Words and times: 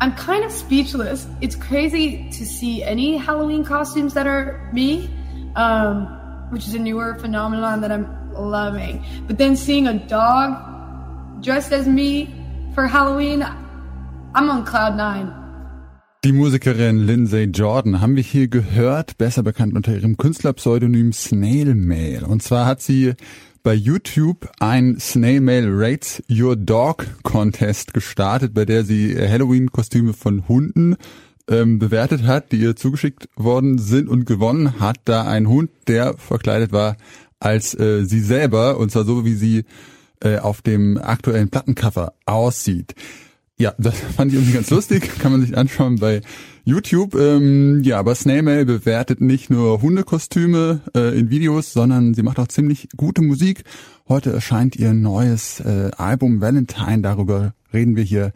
I'm 0.00 0.14
kind 0.16 0.44
of 0.44 0.50
speechless. 0.50 1.26
It's 1.40 1.54
crazy 1.54 2.28
to 2.30 2.46
see 2.46 2.82
any 2.82 3.16
Halloween 3.16 3.64
costumes 3.64 4.14
that 4.14 4.26
are 4.26 4.68
me, 4.72 5.08
um, 5.56 6.06
which 6.50 6.66
is 6.66 6.74
a 6.74 6.78
newer 6.78 7.14
phenomenon 7.16 7.80
that 7.82 7.92
I'm 7.92 8.06
loving. 8.32 9.04
But 9.26 9.38
then 9.38 9.56
seeing 9.56 9.86
a 9.86 9.94
dog 9.94 11.42
dressed 11.42 11.72
as 11.72 11.86
me 11.86 12.34
for 12.74 12.86
Halloween, 12.86 13.42
I'm 14.34 14.50
on 14.50 14.64
cloud 14.64 14.96
nine. 14.96 15.34
Die 16.22 16.32
Musikerin 16.32 17.06
Lindsay 17.06 17.44
Jordan 17.44 18.02
haben 18.02 18.14
wir 18.14 18.22
hier 18.22 18.48
gehört, 18.48 19.16
besser 19.16 19.42
bekannt 19.42 19.74
unter 19.74 19.94
ihrem 19.94 20.18
Künstlerpseudonym 20.18 21.12
Snail 21.12 21.74
Mail. 21.74 22.24
Und 22.24 22.42
zwar 22.42 22.66
hat 22.66 22.82
sie 22.82 23.14
bei 23.62 23.74
YouTube 23.74 24.48
ein 24.58 24.98
Snail 24.98 25.40
Mail 25.40 25.68
Rates 25.68 26.22
Your 26.30 26.56
Dog 26.56 27.06
Contest 27.22 27.92
gestartet, 27.92 28.54
bei 28.54 28.64
der 28.64 28.84
sie 28.84 29.16
Halloween-Kostüme 29.16 30.12
von 30.12 30.48
Hunden 30.48 30.96
ähm, 31.48 31.78
bewertet 31.78 32.22
hat, 32.22 32.52
die 32.52 32.60
ihr 32.60 32.76
zugeschickt 32.76 33.28
worden 33.36 33.78
sind 33.78 34.08
und 34.08 34.24
gewonnen 34.24 34.80
hat 34.80 34.98
da 35.04 35.24
ein 35.24 35.48
Hund, 35.48 35.70
der 35.88 36.16
verkleidet 36.16 36.72
war 36.72 36.96
als 37.38 37.78
äh, 37.78 38.04
sie 38.04 38.20
selber 38.20 38.78
und 38.78 38.90
zwar 38.90 39.04
so, 39.04 39.24
wie 39.24 39.34
sie 39.34 39.64
äh, 40.22 40.38
auf 40.38 40.62
dem 40.62 40.98
aktuellen 40.98 41.48
Plattencover 41.48 42.12
aussieht. 42.26 42.94
Ja, 43.60 43.74
das 43.78 43.94
fand 44.16 44.32
ich 44.32 44.38
irgendwie 44.38 44.54
ganz 44.54 44.70
lustig, 44.70 45.18
kann 45.18 45.32
man 45.32 45.42
sich 45.42 45.56
anschauen 45.56 45.96
bei 45.96 46.22
YouTube. 46.64 47.14
Ähm, 47.14 47.82
ja, 47.84 47.98
aber 47.98 48.14
Snailmail 48.14 48.64
bewertet 48.64 49.20
nicht 49.20 49.50
nur 49.50 49.82
Hundekostüme 49.82 50.80
äh, 50.96 51.16
in 51.18 51.30
Videos, 51.30 51.72
sondern 51.72 52.14
sie 52.14 52.22
macht 52.22 52.38
auch 52.38 52.48
ziemlich 52.48 52.88
gute 52.96 53.22
Musik. 53.22 53.64
Heute 54.08 54.32
erscheint 54.32 54.76
ihr 54.76 54.94
neues 54.94 55.60
äh, 55.60 55.90
Album 55.96 56.40
Valentine, 56.40 57.02
darüber 57.02 57.54
reden 57.72 57.96
wir 57.96 58.02
hier 58.02 58.32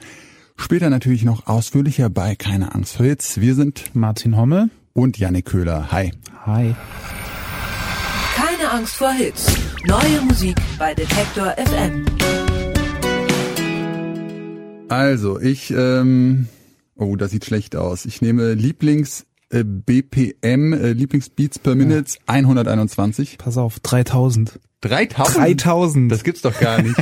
später 0.56 0.90
natürlich 0.90 1.24
noch 1.24 1.46
ausführlicher 1.46 2.10
bei 2.10 2.36
Keine 2.36 2.74
Angst 2.74 2.96
vor 2.96 3.06
Hits. 3.06 3.40
Wir 3.40 3.54
sind 3.54 3.94
Martin 3.94 4.36
Homme 4.36 4.68
und 4.92 5.18
Janik 5.18 5.46
Köhler. 5.46 5.90
Hi. 5.90 6.12
Hi. 6.44 6.74
Keine 8.36 8.70
Angst 8.70 8.96
vor 8.96 9.12
Hits. 9.12 9.46
Neue 9.86 10.20
Musik 10.28 10.56
bei 10.78 10.94
Detektor 10.94 11.54
FM. 11.56 12.04
Also, 14.94 15.40
ich, 15.40 15.72
ähm, 15.76 16.46
oh, 16.94 17.16
das 17.16 17.32
sieht 17.32 17.44
schlecht 17.44 17.74
aus. 17.74 18.06
Ich 18.06 18.22
nehme 18.22 18.54
Lieblings 18.54 19.26
äh, 19.50 19.64
BPM, 19.64 20.72
äh, 20.72 20.92
Lieblingsbeats 20.92 21.58
per 21.58 21.74
Minute 21.74 22.12
ja. 22.12 22.20
121. 22.26 23.38
Pass 23.38 23.58
auf, 23.58 23.80
3000. 23.80 24.60
3000? 24.82 25.36
3000. 25.36 26.12
Das 26.12 26.22
gibt's 26.22 26.42
doch 26.42 26.58
gar 26.60 26.80
nicht. 26.80 26.94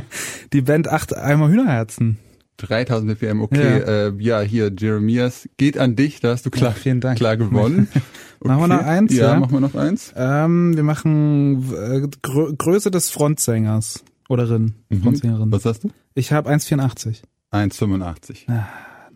Die 0.52 0.60
Band 0.60 0.86
acht 0.86 1.16
einmal 1.16 1.50
Hühnerherzen. 1.50 2.18
3000 2.58 3.18
BPM, 3.18 3.40
okay. 3.40 3.80
Ja. 3.80 4.06
Äh, 4.06 4.12
ja, 4.18 4.40
hier, 4.42 4.70
Jeremias, 4.78 5.48
geht 5.56 5.78
an 5.78 5.96
dich, 5.96 6.20
da 6.20 6.30
hast 6.30 6.46
du 6.46 6.50
klar, 6.50 6.70
ja, 6.70 6.76
vielen 6.76 7.00
Dank. 7.00 7.18
klar 7.18 7.36
gewonnen. 7.36 7.88
Okay. 7.90 8.04
Machen 8.48 8.60
wir 8.60 8.68
noch 8.68 8.84
eins? 8.84 9.14
Ja, 9.14 9.32
ja, 9.32 9.40
machen 9.40 9.52
wir 9.52 9.60
noch 9.60 9.76
eins. 9.76 10.12
Ähm, 10.16 10.74
wir 10.74 10.82
machen 10.82 11.72
äh, 11.72 12.08
Grö 12.22 12.52
Größe 12.52 12.90
des 12.90 13.08
Frontsängers. 13.10 14.02
Oder 14.28 14.50
Rin, 14.50 14.74
mhm. 14.88 15.02
Frontsängerin. 15.02 15.52
Was 15.52 15.64
hast 15.64 15.84
du? 15.84 15.90
Ich 16.14 16.32
habe 16.32 16.50
1,84. 16.50 17.22
1,85. 17.52 18.48
Ah, 18.48 18.66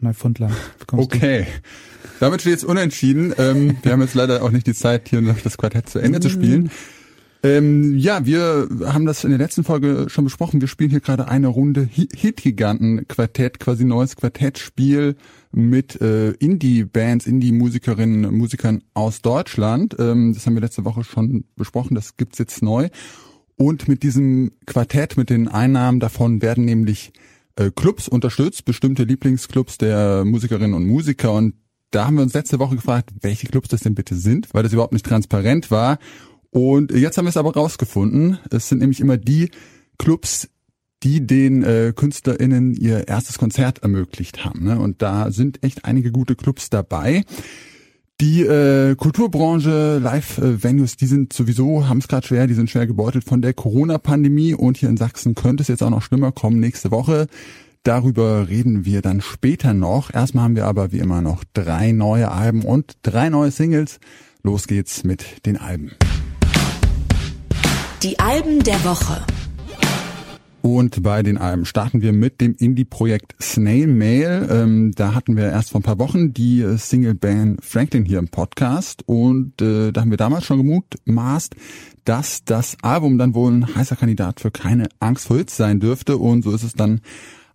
Neufundland. 0.01 0.55
Okay. 0.93 1.45
Du? 1.45 2.17
Damit 2.21 2.43
steht 2.43 2.59
es 2.59 2.65
unentschieden. 2.65 3.35
Ähm, 3.39 3.77
wir 3.83 3.93
haben 3.93 4.01
jetzt 4.01 4.15
leider 4.15 4.43
auch 4.43 4.51
nicht 4.51 4.67
die 4.67 4.75
Zeit, 4.75 5.09
hier 5.09 5.21
noch 5.21 5.41
das 5.41 5.59
Quartett 5.59 5.89
zu 5.89 5.99
Ende 5.99 6.21
zu 6.21 6.31
spielen. 6.31 6.71
Ähm, 7.43 7.97
ja, 7.97 8.25
wir 8.25 8.69
haben 8.87 9.07
das 9.07 9.23
in 9.23 9.31
der 9.31 9.39
letzten 9.39 9.63
Folge 9.63 10.07
schon 10.09 10.25
besprochen. 10.25 10.61
Wir 10.61 10.69
spielen 10.69 10.91
hier 10.91 11.01
gerade 11.01 11.29
eine 11.29 11.49
Runde 11.49 11.89
Hit-Giganten-Quartett, 11.93 13.61
quasi 13.61 13.85
neues 13.85 14.17
Quartettspiel 14.17 15.17
mit 15.53 16.01
äh, 16.01 16.31
Indie-Bands, 16.31 17.27
Indie-Musikerinnen 17.27 18.25
und 18.25 18.37
Musikern 18.37 18.83
aus 18.95 19.23
Deutschland. 19.23 19.95
Ähm, 19.99 20.33
das 20.35 20.47
haben 20.47 20.55
wir 20.55 20.63
letzte 20.63 20.85
Woche 20.85 21.05
schon 21.05 21.45
besprochen. 21.57 21.95
Das 21.95 22.17
gibt's 22.17 22.39
jetzt 22.39 22.63
neu. 22.63 22.89
Und 23.57 23.89
mit 23.89 24.03
diesem 24.03 24.53
Quartett, 24.67 25.17
mit 25.17 25.31
den 25.31 25.49
Einnahmen 25.49 26.01
davon 26.01 26.43
werden 26.43 26.65
nämlich 26.65 27.13
Clubs 27.75 28.09
unterstützt, 28.09 28.65
bestimmte 28.65 29.05
Lieblingsclubs 29.05 29.79
der 29.79 30.25
Musikerinnen 30.25 30.75
und 30.75 30.87
Musiker. 30.87 31.33
Und 31.33 31.55
da 31.91 32.07
haben 32.07 32.17
wir 32.17 32.23
uns 32.23 32.35
letzte 32.35 32.59
Woche 32.59 32.77
gefragt, 32.77 33.11
welche 33.21 33.47
Clubs 33.47 33.69
das 33.69 33.81
denn 33.81 33.95
bitte 33.95 34.15
sind, 34.15 34.53
weil 34.53 34.63
das 34.63 34.73
überhaupt 34.73 34.93
nicht 34.93 35.07
transparent 35.07 35.71
war. 35.71 35.99
Und 36.51 36.93
jetzt 36.93 37.19
haben 37.19 37.25
wir 37.25 37.31
es 37.31 37.37
aber 37.37 37.55
rausgefunden. 37.55 38.39
Es 38.51 38.69
sind 38.69 38.79
nämlich 38.79 39.01
immer 39.01 39.17
die 39.17 39.51
Clubs, 39.99 40.49
die 41.03 41.27
den 41.27 41.63
äh, 41.63 41.93
KünstlerInnen 41.95 42.75
ihr 42.75 43.09
erstes 43.09 43.39
Konzert 43.39 43.81
ermöglicht 43.81 44.45
haben. 44.45 44.65
Ne? 44.65 44.79
Und 44.79 45.03
da 45.03 45.31
sind 45.31 45.63
echt 45.63 45.85
einige 45.85 46.13
gute 46.13 46.35
Clubs 46.37 46.71
dabei. 46.71 47.25
Die 48.23 48.41
äh, 48.41 48.95
Kulturbranche, 48.95 49.99
Live-Venues, 49.99 50.97
die 50.97 51.05
sind 51.05 51.35
sowieso, 51.35 51.87
haben 51.87 51.99
es 51.99 52.09
gerade 52.09 52.27
schwer, 52.27 52.47
die 52.47 52.55
sind 52.55 52.71
schwer 52.71 52.87
gebeutelt 52.87 53.25
von 53.25 53.43
der 53.43 53.53
Corona-Pandemie 53.53 54.55
und 54.55 54.79
hier 54.79 54.89
in 54.89 54.97
Sachsen 54.97 55.35
könnte 55.35 55.61
es 55.61 55.69
jetzt 55.69 55.83
auch 55.83 55.91
noch 55.91 56.01
schlimmer 56.01 56.33
kommen 56.33 56.59
nächste 56.59 56.91
Woche. 56.91 57.27
Darüber 57.83 58.49
reden 58.49 58.87
wir 58.87 59.03
dann 59.03 59.21
später 59.21 59.75
noch. 59.75 60.15
Erstmal 60.15 60.45
haben 60.45 60.57
wir 60.57 60.65
aber 60.65 60.93
wie 60.93 60.99
immer 60.99 61.21
noch 61.21 61.45
drei 61.53 61.93
neue 61.93 62.31
Alben 62.31 62.65
und 62.65 62.95
drei 63.03 63.29
neue 63.29 63.51
Singles. 63.51 64.01
Los 64.43 64.67
geht's 64.67 65.05
mit 65.05 65.45
den 65.45 65.59
Alben. 65.59 65.93
Die 68.03 68.19
Alben 68.19 68.65
der 68.65 68.83
Woche. 68.83 69.27
Und 70.67 71.05
bei 71.05 71.23
den 71.23 71.39
Alben 71.39 71.65
starten 71.65 72.03
wir 72.03 72.13
mit 72.13 72.41
dem 72.41 72.57
Indie-Projekt 72.59 73.37
Snail 73.41 73.87
Mail. 73.87 74.49
Ähm, 74.51 74.91
da 74.97 75.15
hatten 75.15 75.37
wir 75.37 75.45
erst 75.45 75.71
vor 75.71 75.79
ein 75.79 75.85
paar 75.85 76.01
Wochen 76.01 76.35
die 76.35 76.61
äh, 76.61 76.77
Single-Band 76.77 77.65
Franklin 77.65 78.05
hier 78.05 78.19
im 78.19 78.27
Podcast 78.27 79.05
und 79.07 79.63
äh, 79.63 79.93
da 79.93 80.01
haben 80.01 80.11
wir 80.11 80.17
damals 80.17 80.45
schon 80.45 80.57
gemutmaßt, 80.57 81.55
dass 82.05 82.45
das 82.45 82.77
Album 82.83 83.17
dann 83.17 83.37
wohl 83.37 83.53
ein 83.53 83.77
heißer 83.77 83.95
Kandidat 83.95 84.41
für 84.41 84.51
keine 84.51 84.89
Angst 84.99 85.29
vor 85.29 85.37
Hits 85.37 85.57
sein 85.57 85.79
dürfte 85.79 86.17
und 86.17 86.43
so 86.43 86.53
ist 86.53 86.65
es 86.65 86.73
dann 86.73 87.01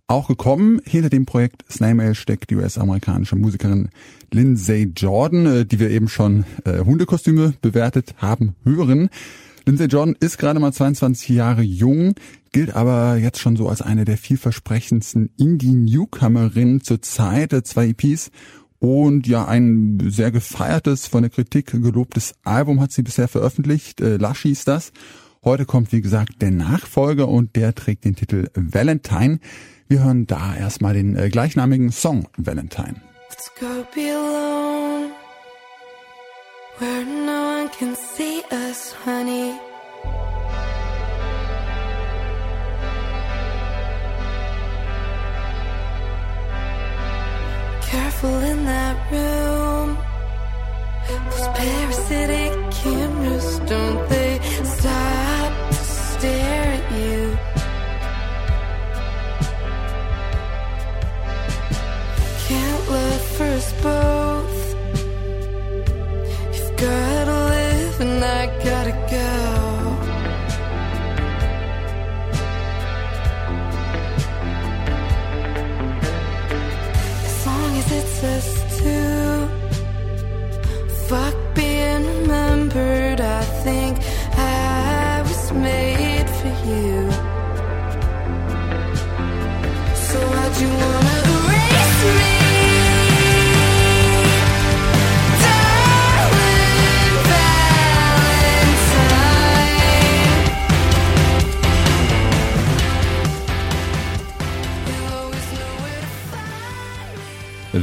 auch 0.07 0.29
gekommen. 0.29 0.79
Hinter 0.85 1.09
dem 1.09 1.25
Projekt 1.25 1.65
Snail 1.69 1.95
Mail 1.95 2.15
steckt 2.15 2.49
die 2.49 2.55
US-amerikanische 2.55 3.35
Musikerin 3.35 3.89
Lindsay 4.31 4.89
Jordan, 4.95 5.45
äh, 5.47 5.65
die 5.65 5.81
wir 5.81 5.89
eben 5.89 6.07
schon 6.07 6.45
äh, 6.63 6.79
Hundekostüme 6.85 7.55
bewertet 7.61 8.15
haben 8.19 8.55
hören. 8.63 9.09
Lindsay 9.65 9.87
Jordan 9.87 10.15
ist 10.19 10.37
gerade 10.37 10.59
mal 10.59 10.73
22 10.73 11.29
Jahre 11.29 11.61
jung, 11.61 12.15
gilt 12.51 12.75
aber 12.75 13.17
jetzt 13.17 13.39
schon 13.39 13.55
so 13.55 13.69
als 13.69 13.81
eine 13.81 14.05
der 14.05 14.17
vielversprechendsten 14.17 15.29
Indie-Newcomerinnen 15.37 16.81
zur 16.81 17.01
Zeit. 17.01 17.51
Zwei 17.67 17.89
EPs 17.89 18.31
und 18.79 19.27
ja, 19.27 19.45
ein 19.45 19.99
sehr 20.09 20.31
gefeiertes, 20.31 21.05
von 21.05 21.21
der 21.21 21.29
Kritik 21.29 21.67
gelobtes 21.67 22.33
Album 22.43 22.81
hat 22.81 22.91
sie 22.91 23.03
bisher 23.03 23.27
veröffentlicht. 23.27 24.01
Äh, 24.01 24.17
Lush 24.17 24.41
hieß 24.41 24.65
das. 24.65 24.91
Heute 25.43 25.65
kommt, 25.65 25.91
wie 25.91 26.01
gesagt, 26.01 26.41
der 26.41 26.49
Nachfolger 26.49 27.27
und 27.27 27.55
der 27.55 27.75
trägt 27.75 28.05
den 28.05 28.15
Titel 28.15 28.49
Valentine. 28.55 29.39
Wir 29.87 30.03
hören 30.03 30.25
da 30.25 30.55
erstmal 30.55 30.95
den 30.95 31.15
äh, 31.15 31.29
gleichnamigen 31.29 31.91
Song 31.91 32.27
Valentine. 32.37 32.95
Let's 33.29 33.51
go 33.59 33.85
be 33.93 34.11
alone, 34.11 34.80
where 36.81 37.05
no 37.05 37.39
one 37.57 37.69
can 37.69 37.95
see 37.95 38.41
us, 38.49 38.91
honey. 38.91 39.70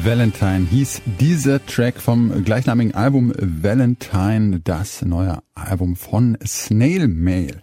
Valentine 0.05 0.67
hieß 0.71 1.03
dieser 1.19 1.65
Track 1.65 2.01
vom 2.01 2.45
gleichnamigen 2.45 2.95
Album 2.95 3.33
Valentine, 3.39 4.61
das 4.61 5.03
neue 5.03 5.39
Album 5.55 5.97
von 5.97 6.37
Snail 6.47 7.09
Mail. 7.09 7.61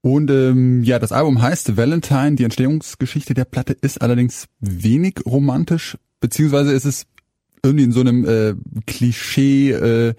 Und 0.00 0.30
ähm, 0.30 0.82
ja, 0.82 0.98
das 0.98 1.12
Album 1.12 1.40
heißt 1.40 1.76
Valentine. 1.76 2.34
Die 2.34 2.44
Entstehungsgeschichte 2.44 3.34
der 3.34 3.44
Platte 3.44 3.72
ist 3.72 4.02
allerdings 4.02 4.46
wenig 4.60 5.20
romantisch, 5.24 5.96
beziehungsweise 6.20 6.72
ist 6.72 6.84
es 6.84 7.06
irgendwie 7.62 7.84
in 7.84 7.92
so 7.92 8.00
einem 8.00 8.24
äh, 8.24 8.54
Klischee-Bild 8.86 10.16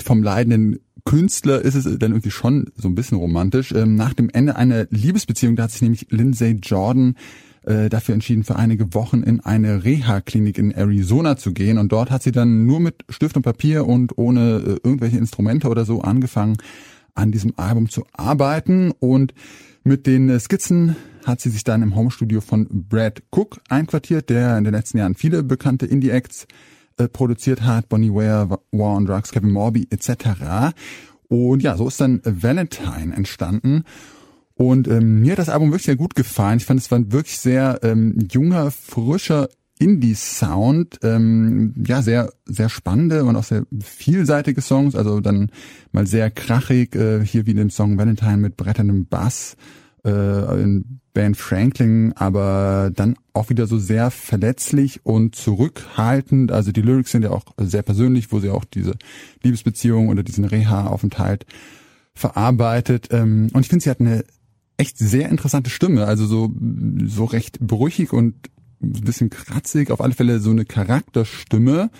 äh, 0.00 0.04
vom 0.04 0.22
leidenden 0.22 0.78
Künstler 1.04 1.60
ist 1.60 1.74
es 1.74 1.84
dann 1.84 2.12
irgendwie 2.12 2.30
schon 2.30 2.70
so 2.76 2.88
ein 2.88 2.94
bisschen 2.94 3.18
romantisch. 3.18 3.72
Ähm, 3.72 3.96
nach 3.96 4.14
dem 4.14 4.30
Ende 4.30 4.56
einer 4.56 4.86
Liebesbeziehung, 4.90 5.56
da 5.56 5.64
hat 5.64 5.72
sich 5.72 5.82
nämlich 5.82 6.06
Lindsay 6.10 6.52
Jordan 6.62 7.16
äh, 7.64 7.88
dafür 7.88 8.14
entschieden, 8.14 8.44
für 8.44 8.56
einige 8.56 8.94
Wochen 8.94 9.22
in 9.22 9.40
eine 9.40 9.84
Reha-Klinik 9.84 10.58
in 10.58 10.72
Arizona 10.72 11.36
zu 11.36 11.52
gehen. 11.52 11.78
Und 11.78 11.92
dort 11.92 12.10
hat 12.10 12.22
sie 12.22 12.32
dann 12.32 12.66
nur 12.66 12.80
mit 12.80 13.04
Stift 13.08 13.36
und 13.36 13.42
Papier 13.42 13.86
und 13.86 14.16
ohne 14.18 14.56
äh, 14.56 14.76
irgendwelche 14.82 15.18
Instrumente 15.18 15.68
oder 15.68 15.84
so 15.84 16.02
angefangen, 16.02 16.56
an 17.14 17.30
diesem 17.30 17.52
Album 17.56 17.88
zu 17.88 18.04
arbeiten. 18.12 18.92
Und 18.98 19.34
mit 19.84 20.06
den 20.06 20.28
äh, 20.28 20.40
Skizzen 20.40 20.96
hat 21.24 21.40
sie 21.40 21.50
sich 21.50 21.64
dann 21.64 21.82
im 21.82 21.94
Homestudio 21.94 22.40
von 22.40 22.66
Brad 22.70 23.22
Cook 23.30 23.60
einquartiert, 23.68 24.28
der 24.30 24.58
in 24.58 24.64
den 24.64 24.74
letzten 24.74 24.98
Jahren 24.98 25.14
viele 25.14 25.42
bekannte 25.42 25.86
Indie-Acts 25.86 26.46
äh, 26.98 27.08
produziert 27.08 27.62
hat, 27.62 27.88
Bonnie 27.88 28.12
Ware, 28.12 28.58
War 28.72 28.96
on 28.96 29.06
Drugs, 29.06 29.30
Kevin 29.30 29.50
Morby 29.50 29.86
etc. 29.90 30.74
Und 31.28 31.62
ja, 31.62 31.76
so 31.76 31.88
ist 31.88 32.00
dann 32.00 32.20
Valentine 32.24 33.14
entstanden. 33.14 33.84
Und 34.54 34.88
ähm, 34.88 35.20
mir 35.20 35.32
hat 35.32 35.38
das 35.38 35.48
Album 35.48 35.70
wirklich 35.70 35.86
sehr 35.86 35.96
gut 35.96 36.14
gefallen. 36.14 36.58
Ich 36.58 36.66
fand, 36.66 36.80
es 36.80 36.90
war 36.90 36.98
ein 36.98 37.12
wirklich 37.12 37.38
sehr 37.38 37.80
ähm, 37.82 38.18
junger, 38.30 38.70
frischer 38.70 39.48
Indie-Sound, 39.82 41.00
ähm, 41.02 41.74
ja, 41.86 42.02
sehr, 42.02 42.32
sehr 42.44 42.68
spannende 42.68 43.24
und 43.24 43.34
auch 43.34 43.42
sehr 43.42 43.64
vielseitige 43.80 44.60
Songs, 44.60 44.94
also 44.94 45.20
dann 45.20 45.50
mal 45.90 46.06
sehr 46.06 46.30
krachig, 46.30 46.94
äh, 46.94 47.24
hier 47.24 47.46
wie 47.46 47.50
in 47.50 47.56
dem 47.56 47.70
Song 47.70 47.98
Valentine 47.98 48.36
mit 48.36 48.56
bretterndem 48.56 49.06
Bass, 49.06 49.56
äh, 50.04 50.62
in 50.62 51.00
Ben 51.14 51.34
Franklin, 51.34 52.12
aber 52.14 52.90
dann 52.94 53.16
auch 53.32 53.50
wieder 53.50 53.66
so 53.66 53.76
sehr 53.76 54.10
verletzlich 54.12 55.04
und 55.04 55.34
zurückhaltend. 55.34 56.52
Also 56.52 56.70
die 56.70 56.82
Lyrics 56.82 57.10
sind 57.10 57.22
ja 57.22 57.30
auch 57.30 57.44
sehr 57.58 57.82
persönlich, 57.82 58.30
wo 58.30 58.38
sie 58.38 58.50
auch 58.50 58.64
diese 58.64 58.94
Liebesbeziehung 59.42 60.08
oder 60.08 60.22
diesen 60.22 60.44
Reha-Aufenthalt 60.44 61.44
verarbeitet. 62.14 63.08
Ähm, 63.10 63.48
und 63.52 63.62
ich 63.62 63.68
finde, 63.68 63.82
sie 63.82 63.90
hat 63.90 64.00
eine 64.00 64.24
echt 64.82 64.98
sehr 64.98 65.28
interessante 65.28 65.70
Stimme, 65.70 66.06
also 66.06 66.26
so, 66.26 66.52
so 67.06 67.24
recht 67.24 67.60
brüchig 67.60 68.12
und 68.12 68.34
ein 68.82 68.92
bisschen 69.04 69.30
kratzig, 69.30 69.92
auf 69.92 70.00
alle 70.00 70.12
Fälle 70.12 70.40
so 70.40 70.50
eine 70.50 70.64
Charakterstimme. 70.64 71.90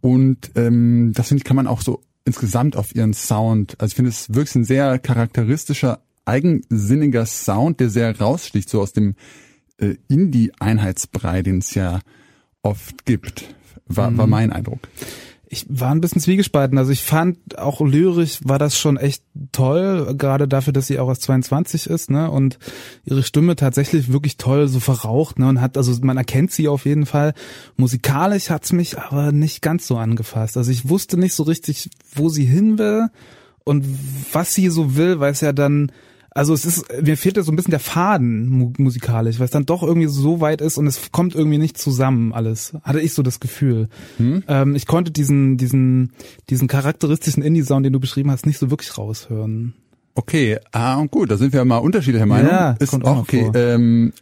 Und 0.00 0.50
ähm, 0.56 1.12
das 1.14 1.28
finde 1.28 1.40
ich, 1.40 1.44
kann 1.44 1.56
man 1.56 1.68
auch 1.68 1.80
so 1.80 2.02
insgesamt 2.24 2.76
auf 2.76 2.94
ihren 2.96 3.14
Sound, 3.14 3.80
also 3.80 3.92
ich 3.92 3.96
finde 3.96 4.10
es 4.10 4.34
wirklich 4.34 4.56
ein 4.56 4.64
sehr 4.64 4.98
charakteristischer, 4.98 6.00
eigensinniger 6.24 7.26
Sound, 7.26 7.78
der 7.78 7.90
sehr 7.90 8.18
raussticht, 8.18 8.68
so 8.68 8.80
aus 8.80 8.92
dem 8.92 9.14
äh, 9.78 9.94
Indie-Einheitsbrei, 10.08 11.42
den 11.42 11.58
es 11.58 11.74
ja 11.74 12.00
oft 12.62 13.06
gibt, 13.06 13.54
war, 13.86 14.16
war 14.16 14.26
mhm. 14.26 14.30
mein 14.30 14.52
Eindruck 14.52 14.88
ich 15.54 15.66
war 15.68 15.90
ein 15.92 16.00
bisschen 16.00 16.20
zwiegespalten. 16.20 16.76
Also 16.78 16.90
ich 16.90 17.02
fand 17.02 17.58
auch 17.58 17.80
lyrisch 17.80 18.40
war 18.44 18.58
das 18.58 18.76
schon 18.76 18.96
echt 18.96 19.22
toll, 19.52 20.14
gerade 20.16 20.48
dafür, 20.48 20.72
dass 20.72 20.88
sie 20.88 20.98
auch 20.98 21.08
erst 21.08 21.22
22 21.22 21.86
ist, 21.86 22.10
ne? 22.10 22.30
Und 22.30 22.58
ihre 23.04 23.22
Stimme 23.22 23.56
tatsächlich 23.56 24.12
wirklich 24.12 24.36
toll 24.36 24.68
so 24.68 24.80
verraucht, 24.80 25.38
ne? 25.38 25.48
Und 25.48 25.60
hat, 25.60 25.76
also 25.76 25.96
man 26.02 26.16
erkennt 26.16 26.50
sie 26.50 26.68
auf 26.68 26.84
jeden 26.84 27.06
Fall. 27.06 27.34
Musikalisch 27.76 28.50
hat's 28.50 28.72
mich 28.72 28.98
aber 28.98 29.32
nicht 29.32 29.62
ganz 29.62 29.86
so 29.86 29.96
angefasst. 29.96 30.56
Also 30.56 30.70
ich 30.72 30.88
wusste 30.88 31.16
nicht 31.16 31.34
so 31.34 31.44
richtig, 31.44 31.88
wo 32.14 32.28
sie 32.28 32.44
hin 32.44 32.78
will 32.78 33.08
und 33.64 33.84
was 34.32 34.54
sie 34.54 34.68
so 34.68 34.96
will, 34.96 35.20
weil 35.20 35.32
es 35.32 35.40
ja 35.40 35.52
dann 35.52 35.92
also 36.34 36.52
es 36.52 36.64
ist, 36.64 36.84
mir 37.02 37.16
fehlt 37.16 37.36
ja 37.36 37.44
so 37.44 37.52
ein 37.52 37.56
bisschen 37.56 37.70
der 37.70 37.80
Faden 37.80 38.48
mu 38.48 38.72
musikalisch, 38.76 39.38
weil 39.38 39.44
es 39.44 39.52
dann 39.52 39.66
doch 39.66 39.84
irgendwie 39.84 40.08
so 40.08 40.40
weit 40.40 40.60
ist 40.60 40.78
und 40.78 40.88
es 40.88 41.12
kommt 41.12 41.36
irgendwie 41.36 41.58
nicht 41.58 41.78
zusammen 41.78 42.32
alles. 42.32 42.74
Hatte 42.82 43.00
ich 43.00 43.14
so 43.14 43.22
das 43.22 43.38
Gefühl. 43.38 43.88
Hm? 44.16 44.42
Ähm, 44.48 44.74
ich 44.74 44.86
konnte 44.86 45.12
diesen, 45.12 45.56
diesen, 45.56 46.12
diesen 46.50 46.66
charakteristischen 46.66 47.42
Indie-Sound, 47.42 47.86
den 47.86 47.92
du 47.92 48.00
beschrieben 48.00 48.32
hast, 48.32 48.46
nicht 48.46 48.58
so 48.58 48.70
wirklich 48.70 48.98
raushören. 48.98 49.74
Okay, 50.16 50.58
ah, 50.72 51.04
gut, 51.06 51.30
da 51.30 51.36
sind 51.36 51.52
wir 51.52 51.64
mal 51.64 51.78
unterschiedlicher 51.78 52.26
Meinung. 52.26 52.50
Ja, 52.50 52.72
ist 52.72 52.90
kommt 52.90 53.04
auch 53.04 53.18
okay. 53.18 53.50
Ähm, 53.54 54.12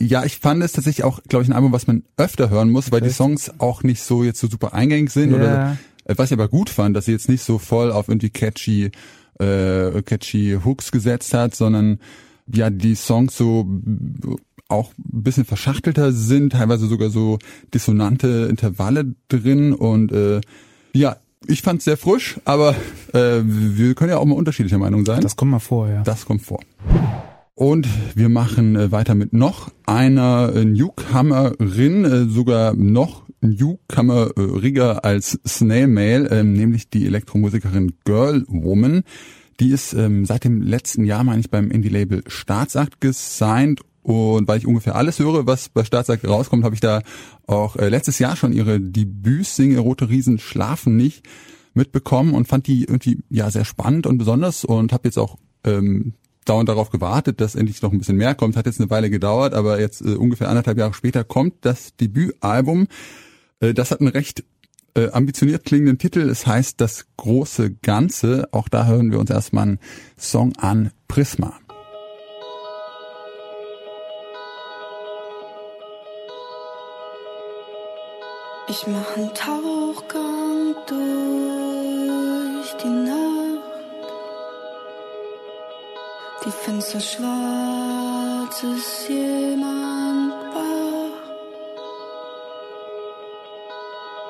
ja, 0.00 0.24
ich 0.24 0.38
fand 0.38 0.62
es 0.62 0.72
tatsächlich 0.72 1.04
auch, 1.04 1.20
glaube 1.28 1.42
ich, 1.42 1.50
ein 1.50 1.54
Album, 1.54 1.72
was 1.72 1.86
man 1.86 2.02
öfter 2.16 2.48
hören 2.48 2.70
muss, 2.70 2.92
weil 2.92 3.02
Echt? 3.02 3.10
die 3.10 3.14
Songs 3.14 3.52
auch 3.58 3.82
nicht 3.82 4.02
so 4.02 4.24
jetzt 4.24 4.40
so 4.40 4.46
super 4.46 4.72
eingängig 4.72 5.10
sind. 5.10 5.32
Ja. 5.32 5.36
Oder 5.36 5.78
äh, 6.04 6.14
was 6.16 6.30
ich 6.30 6.32
aber 6.32 6.48
gut 6.48 6.70
fand, 6.70 6.96
dass 6.96 7.04
sie 7.04 7.12
jetzt 7.12 7.28
nicht 7.28 7.42
so 7.42 7.58
voll 7.58 7.92
auf 7.92 8.08
irgendwie 8.08 8.30
catchy 8.30 8.90
äh, 9.38 10.02
catchy 10.02 10.58
Hooks 10.64 10.92
gesetzt 10.92 11.34
hat, 11.34 11.54
sondern 11.54 11.98
ja 12.46 12.70
die 12.70 12.94
Songs 12.94 13.36
so 13.36 13.66
auch 14.68 14.92
ein 14.98 15.22
bisschen 15.22 15.44
verschachtelter 15.44 16.12
sind, 16.12 16.52
teilweise 16.52 16.86
sogar 16.86 17.10
so 17.10 17.38
dissonante 17.72 18.48
Intervalle 18.50 19.14
drin 19.28 19.72
und 19.72 20.12
äh, 20.12 20.40
ja, 20.94 21.16
ich 21.46 21.62
fand's 21.62 21.84
sehr 21.84 21.96
frisch, 21.96 22.38
aber 22.44 22.74
äh, 23.14 23.40
wir 23.44 23.94
können 23.94 24.10
ja 24.10 24.18
auch 24.18 24.24
mal 24.24 24.34
unterschiedlicher 24.34 24.78
Meinung 24.78 25.06
sein. 25.06 25.20
Das 25.20 25.36
kommt 25.36 25.52
mal 25.52 25.58
vor, 25.58 25.88
ja. 25.88 26.02
Das 26.02 26.26
kommt 26.26 26.42
vor. 26.42 26.60
Und 27.58 27.88
wir 28.14 28.28
machen 28.28 28.76
äh, 28.76 28.92
weiter 28.92 29.16
mit 29.16 29.32
noch 29.32 29.72
einer 29.84 30.52
äh, 30.54 30.64
Newcomerin, 30.64 32.04
äh, 32.04 32.24
sogar 32.26 32.74
noch 32.74 33.24
Newcomer-Rigger 33.40 35.04
als 35.04 35.40
Snail 35.44 35.88
Mail, 35.88 36.28
ähm, 36.30 36.52
nämlich 36.52 36.88
die 36.88 37.04
Elektromusikerin 37.04 37.94
Girl 38.04 38.44
Woman. 38.46 39.02
Die 39.58 39.70
ist 39.70 39.92
ähm, 39.92 40.24
seit 40.24 40.44
dem 40.44 40.62
letzten 40.62 41.02
Jahr, 41.02 41.24
meine 41.24 41.40
ich, 41.40 41.50
beim 41.50 41.72
Indie-Label 41.72 42.22
Staatsakt 42.28 43.00
gesigned 43.00 43.80
und 44.02 44.46
weil 44.46 44.58
ich 44.58 44.66
ungefähr 44.68 44.94
alles 44.94 45.18
höre, 45.18 45.48
was 45.48 45.68
bei 45.68 45.82
Staatsakt 45.82 46.28
rauskommt, 46.28 46.62
habe 46.62 46.76
ich 46.76 46.80
da 46.80 47.02
auch 47.48 47.74
letztes 47.74 48.20
Jahr 48.20 48.36
schon 48.36 48.52
ihre 48.52 48.80
Debütsingle 48.80 49.80
Rote 49.80 50.08
Riesen 50.08 50.38
schlafen 50.38 50.96
nicht 50.96 51.26
mitbekommen 51.74 52.34
und 52.34 52.46
fand 52.46 52.68
die 52.68 52.84
irgendwie 52.84 53.18
ja 53.30 53.50
sehr 53.50 53.64
spannend 53.64 54.06
und 54.06 54.16
besonders 54.16 54.64
und 54.64 54.92
habe 54.92 55.08
jetzt 55.08 55.18
auch 55.18 55.38
ähm, 55.64 56.14
dauernd 56.48 56.68
darauf 56.68 56.90
gewartet, 56.90 57.40
dass 57.40 57.54
endlich 57.54 57.82
noch 57.82 57.92
ein 57.92 57.98
bisschen 57.98 58.16
mehr 58.16 58.34
kommt. 58.34 58.56
Hat 58.56 58.66
jetzt 58.66 58.80
eine 58.80 58.90
Weile 58.90 59.10
gedauert, 59.10 59.54
aber 59.54 59.80
jetzt 59.80 60.00
äh, 60.00 60.14
ungefähr 60.14 60.48
anderthalb 60.48 60.78
Jahre 60.78 60.94
später 60.94 61.24
kommt 61.24 61.54
das 61.62 61.94
Debütalbum. 61.96 62.86
Äh, 63.60 63.74
das 63.74 63.90
hat 63.90 64.00
einen 64.00 64.10
recht 64.10 64.44
äh, 64.94 65.10
ambitioniert 65.10 65.64
klingenden 65.64 65.98
Titel. 65.98 66.28
Es 66.28 66.46
heißt 66.46 66.80
Das 66.80 67.06
große 67.16 67.72
Ganze. 67.82 68.48
Auch 68.52 68.68
da 68.68 68.86
hören 68.86 69.12
wir 69.12 69.18
uns 69.18 69.30
erstmal 69.30 69.64
einen 69.64 69.78
Song 70.18 70.54
an 70.56 70.90
Prisma. 71.06 71.54
Ich 78.70 78.86
mach 78.86 79.16
einen 79.16 79.32
Tauchgang 79.34 80.74
durch 80.86 81.17
Die 86.44 86.50
Fenster 86.50 87.00
schwarz 87.00 88.62
ist 88.62 89.08
jemand 89.08 90.08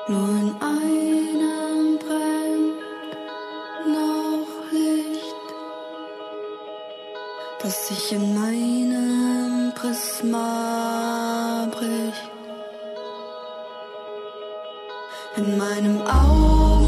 Nur 0.09 0.27
in 0.27 0.55
einem 0.59 1.99
brennt 1.99 2.79
noch 3.85 4.71
Licht, 4.71 5.47
das 7.61 7.87
sich 7.89 8.13
in 8.13 8.33
meinem 8.33 9.71
Prisma 9.75 11.67
bricht. 11.69 12.31
In 15.37 15.59
meinem 15.59 16.01
Augenwinkel 16.07 16.78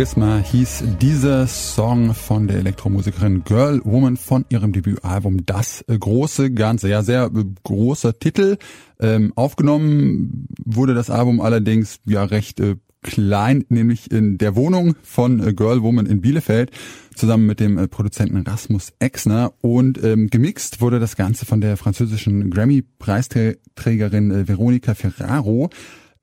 Prisma 0.00 0.38
hieß 0.38 0.84
dieser 0.98 1.46
Song 1.46 2.14
von 2.14 2.48
der 2.48 2.56
Elektromusikerin 2.56 3.44
Girl 3.44 3.82
Woman 3.84 4.16
von 4.16 4.46
ihrem 4.48 4.72
Debütalbum 4.72 5.44
Das 5.44 5.84
große 5.86 6.52
Ganze. 6.52 6.88
Ja, 6.88 7.02
sehr 7.02 7.24
äh, 7.24 7.44
großer 7.64 8.18
Titel. 8.18 8.56
Ähm, 8.98 9.34
aufgenommen 9.36 10.48
wurde 10.64 10.94
das 10.94 11.10
Album 11.10 11.42
allerdings 11.42 11.98
ja 12.06 12.24
recht 12.24 12.60
äh, 12.60 12.76
klein, 13.02 13.66
nämlich 13.68 14.10
in 14.10 14.38
der 14.38 14.56
Wohnung 14.56 14.94
von 15.02 15.46
äh, 15.46 15.52
Girl 15.52 15.82
Woman 15.82 16.06
in 16.06 16.22
Bielefeld, 16.22 16.70
zusammen 17.14 17.44
mit 17.44 17.60
dem 17.60 17.76
äh, 17.76 17.86
Produzenten 17.86 18.38
Rasmus 18.38 18.94
Exner. 19.00 19.52
Und 19.60 20.02
ähm, 20.02 20.28
gemixt 20.30 20.80
wurde 20.80 20.98
das 20.98 21.14
Ganze 21.14 21.44
von 21.44 21.60
der 21.60 21.76
französischen 21.76 22.48
Grammy-Preisträgerin 22.48 24.30
äh, 24.30 24.48
Veronica 24.48 24.94
Ferraro. 24.94 25.68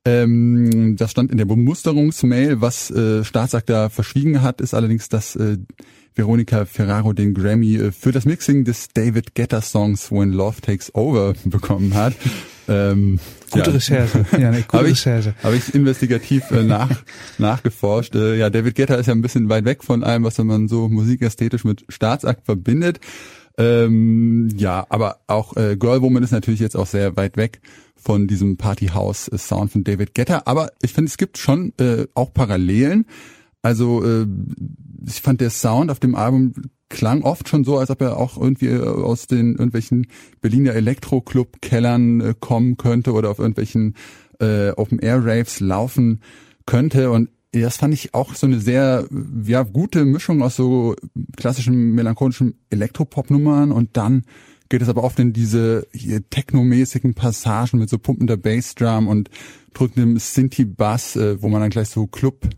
Ähm, 0.08 0.96
das 0.96 1.12
stand 1.12 1.32
in 1.32 1.38
der 1.38 1.46
Bemusterungsmail. 1.46 2.62
Was 2.62 2.90
äh, 2.92 3.26
Staatsakt 3.26 3.70
da 3.70 3.90
verschwiegen 3.90 4.42
hat, 4.42 4.62
ist 4.62 4.74
allerdings, 4.74 5.10
dass 5.10 5.36
äh, 5.36 5.58
Veronica 6.16 6.66
Ferraro 6.66 7.12
den 7.12 7.34
Grammy 7.34 7.76
äh, 7.76 7.92
für 7.92 8.14
das 8.14 8.24
Mixing 8.24 8.64
des 8.64 8.88
David 8.94 9.36
Guetta 9.36 9.62
Songs 9.62 10.10
When 10.10 10.32
Love 10.32 10.62
Takes 10.62 10.96
Over 10.96 11.34
bekommen 11.44 11.94
hat. 11.94 12.14
Ähm, 12.70 13.20
gute 13.52 13.70
ja. 13.70 13.76
Recherche. 13.76 14.26
Ja, 14.32 14.52
ne, 14.52 14.62
gute 14.68 14.78
hab 14.78 14.86
ich, 14.86 14.92
Recherche. 14.92 15.34
Habe 15.44 15.58
ich 15.58 15.76
investigativ 15.76 16.52
äh, 16.52 16.64
nach, 16.64 16.90
nachgeforscht. 17.38 18.16
Äh, 18.16 18.38
ja, 18.38 18.50
David 18.50 18.76
Guetta 18.76 18.96
ist 18.96 19.08
ja 19.08 19.14
ein 19.14 19.22
bisschen 19.22 19.50
weit 19.50 19.66
weg 19.66 19.84
von 19.84 20.06
allem, 20.06 20.24
was 20.24 20.38
man 20.38 20.70
so 20.70 20.88
musikästhetisch 20.88 21.66
mit 21.66 21.84
Staatsakt 21.90 22.46
verbindet. 22.46 23.02
Ähm, 23.58 24.50
ja, 24.56 24.86
aber 24.90 25.20
auch 25.28 25.56
äh, 25.58 25.78
Girlwoman 25.78 26.24
ist 26.24 26.32
natürlich 26.32 26.60
jetzt 26.60 26.78
auch 26.78 26.86
sehr 26.86 27.16
weit 27.18 27.38
weg 27.38 27.62
von 27.96 28.28
diesem 28.28 28.58
Partyhouse-Sound 28.58 29.72
von 29.72 29.84
David 29.84 30.14
Guetta. 30.14 30.44
Aber 30.46 30.72
ich 30.82 30.94
finde, 30.94 31.10
es 31.10 31.18
gibt 31.18 31.38
schon 31.38 31.74
äh, 31.80 32.06
auch 32.14 32.34
Parallelen. 32.34 33.06
Also 33.62 34.04
äh, 34.04 34.28
ich 35.06 35.22
fand 35.22 35.42
der 35.42 35.50
Sound 35.50 35.92
auf 35.92 36.00
dem 36.00 36.16
Album 36.16 36.54
klang 36.90 37.24
oft 37.24 37.50
schon 37.50 37.64
so, 37.64 37.78
als 37.78 37.90
ob 37.90 38.02
er 38.02 38.18
auch 38.18 38.38
irgendwie 38.40 38.68
äh, 38.68 38.82
aus 38.82 39.28
den 39.28 39.54
irgendwelchen 39.54 40.08
Berliner 40.42 40.74
Elektro-Club-Kellern 40.74 42.22
äh, 42.22 42.34
kommen 42.40 42.78
könnte 42.78 43.12
oder 43.14 43.30
auf 43.30 43.40
irgendwelchen 43.40 43.96
äh, 44.40 44.70
Open-Air-Raves 44.72 45.60
laufen 45.60 46.22
könnte. 46.66 47.12
Und 47.12 47.30
das 47.62 47.78
fand 47.78 47.94
ich 47.94 48.14
auch 48.14 48.36
so 48.36 48.48
eine 48.48 48.60
sehr 48.60 49.08
ja, 49.46 49.64
gute 49.64 50.06
Mischung 50.06 50.42
aus 50.42 50.56
so 50.56 50.96
klassischen 51.36 51.94
melancholischen 51.94 52.60
Elektropop-Nummern 52.70 53.72
und 53.72 53.96
dann 53.98 54.24
geht 54.70 54.82
es 54.82 54.90
aber 54.90 55.04
oft 55.04 55.20
in 55.20 55.34
diese 55.34 55.88
technomäßigen 56.30 57.14
Passagen 57.14 57.80
mit 57.80 57.90
so 57.90 57.98
pumpender 57.98 58.38
Bassdrum 58.38 59.08
und 59.08 59.30
drückendem 59.74 60.18
Synthi-Bass, 60.18 61.16
äh, 61.16 61.42
wo 61.42 61.48
man 61.48 61.62
dann 61.62 61.70
gleich 61.70 61.90
so 61.90 62.08
Club, 62.08 62.50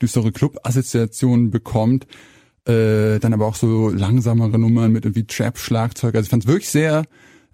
düstere 0.00 0.32
Club-Assoziationen 0.32 1.50
bekommt. 1.50 2.06
Äh, 2.66 3.18
dann 3.18 3.32
aber 3.32 3.46
auch 3.46 3.54
so 3.54 3.88
langsamere 3.88 4.58
Nummern 4.58 4.92
mit 4.92 5.04
irgendwie 5.04 5.26
Trap-Schlagzeug. 5.26 6.14
Also 6.14 6.26
ich 6.26 6.30
fand 6.30 6.44
es 6.44 6.48
wirklich 6.48 6.68
sehr 6.68 7.04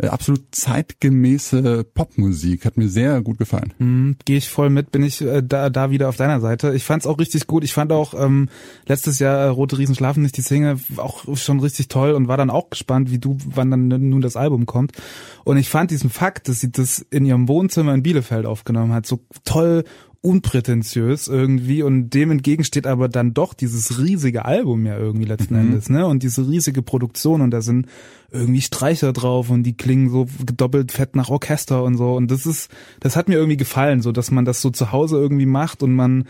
absolut 0.02 0.42
zeitgemäße 0.50 1.84
Popmusik. 1.84 2.64
Hat 2.64 2.76
mir 2.76 2.88
sehr 2.88 3.22
gut 3.22 3.38
gefallen. 3.38 3.72
Mhm, 3.78 4.16
Gehe 4.24 4.38
ich 4.38 4.48
voll 4.48 4.70
mit, 4.70 4.90
bin 4.90 5.02
ich 5.02 5.20
äh, 5.20 5.42
da, 5.42 5.70
da 5.70 5.90
wieder 5.90 6.08
auf 6.08 6.16
deiner 6.16 6.40
Seite. 6.40 6.74
Ich 6.74 6.84
fand 6.84 7.02
es 7.02 7.06
auch 7.06 7.18
richtig 7.18 7.46
gut. 7.46 7.64
Ich 7.64 7.72
fand 7.72 7.92
auch 7.92 8.14
ähm, 8.14 8.48
letztes 8.86 9.18
Jahr 9.18 9.38
äh, 9.38 9.48
Rote 9.48 9.78
Riesen 9.78 9.94
schlafen 9.94 10.22
nicht 10.22 10.36
die 10.36 10.42
Single 10.42 10.78
auch 10.96 11.36
schon 11.36 11.60
richtig 11.60 11.88
toll 11.88 12.12
und 12.12 12.28
war 12.28 12.36
dann 12.36 12.50
auch 12.50 12.70
gespannt, 12.70 13.10
wie 13.10 13.18
du, 13.18 13.38
wann 13.46 13.70
dann 13.70 13.88
nun 13.88 14.20
das 14.20 14.36
Album 14.36 14.66
kommt. 14.66 14.92
Und 15.44 15.56
ich 15.56 15.68
fand 15.68 15.90
diesen 15.90 16.10
Fakt, 16.10 16.48
dass 16.48 16.60
sie 16.60 16.72
das 16.72 16.98
in 17.10 17.24
ihrem 17.24 17.48
Wohnzimmer 17.48 17.94
in 17.94 18.02
Bielefeld 18.02 18.46
aufgenommen 18.46 18.92
hat, 18.92 19.06
so 19.06 19.20
toll 19.44 19.84
unprätentiös 20.24 21.28
irgendwie 21.28 21.82
und 21.82 22.10
dem 22.10 22.30
entgegen 22.30 22.64
steht 22.64 22.86
aber 22.86 23.10
dann 23.10 23.34
doch 23.34 23.52
dieses 23.52 23.98
riesige 23.98 24.46
Album 24.46 24.86
ja 24.86 24.96
irgendwie 24.96 25.26
letzten 25.26 25.54
mhm. 25.54 25.60
Endes, 25.60 25.90
ne? 25.90 26.06
Und 26.06 26.22
diese 26.22 26.48
riesige 26.48 26.80
Produktion 26.80 27.42
und 27.42 27.50
da 27.50 27.60
sind 27.60 27.86
irgendwie 28.30 28.62
Streicher 28.62 29.12
drauf 29.12 29.50
und 29.50 29.64
die 29.64 29.76
klingen 29.76 30.08
so 30.08 30.26
doppelt 30.56 30.92
fett 30.92 31.14
nach 31.14 31.28
Orchester 31.28 31.84
und 31.84 31.98
so 31.98 32.14
und 32.14 32.30
das 32.30 32.46
ist, 32.46 32.70
das 33.00 33.16
hat 33.16 33.28
mir 33.28 33.34
irgendwie 33.34 33.58
gefallen, 33.58 34.00
so 34.00 34.12
dass 34.12 34.30
man 34.30 34.46
das 34.46 34.62
so 34.62 34.70
zu 34.70 34.92
Hause 34.92 35.18
irgendwie 35.18 35.46
macht 35.46 35.82
und 35.82 35.94
man 35.94 36.24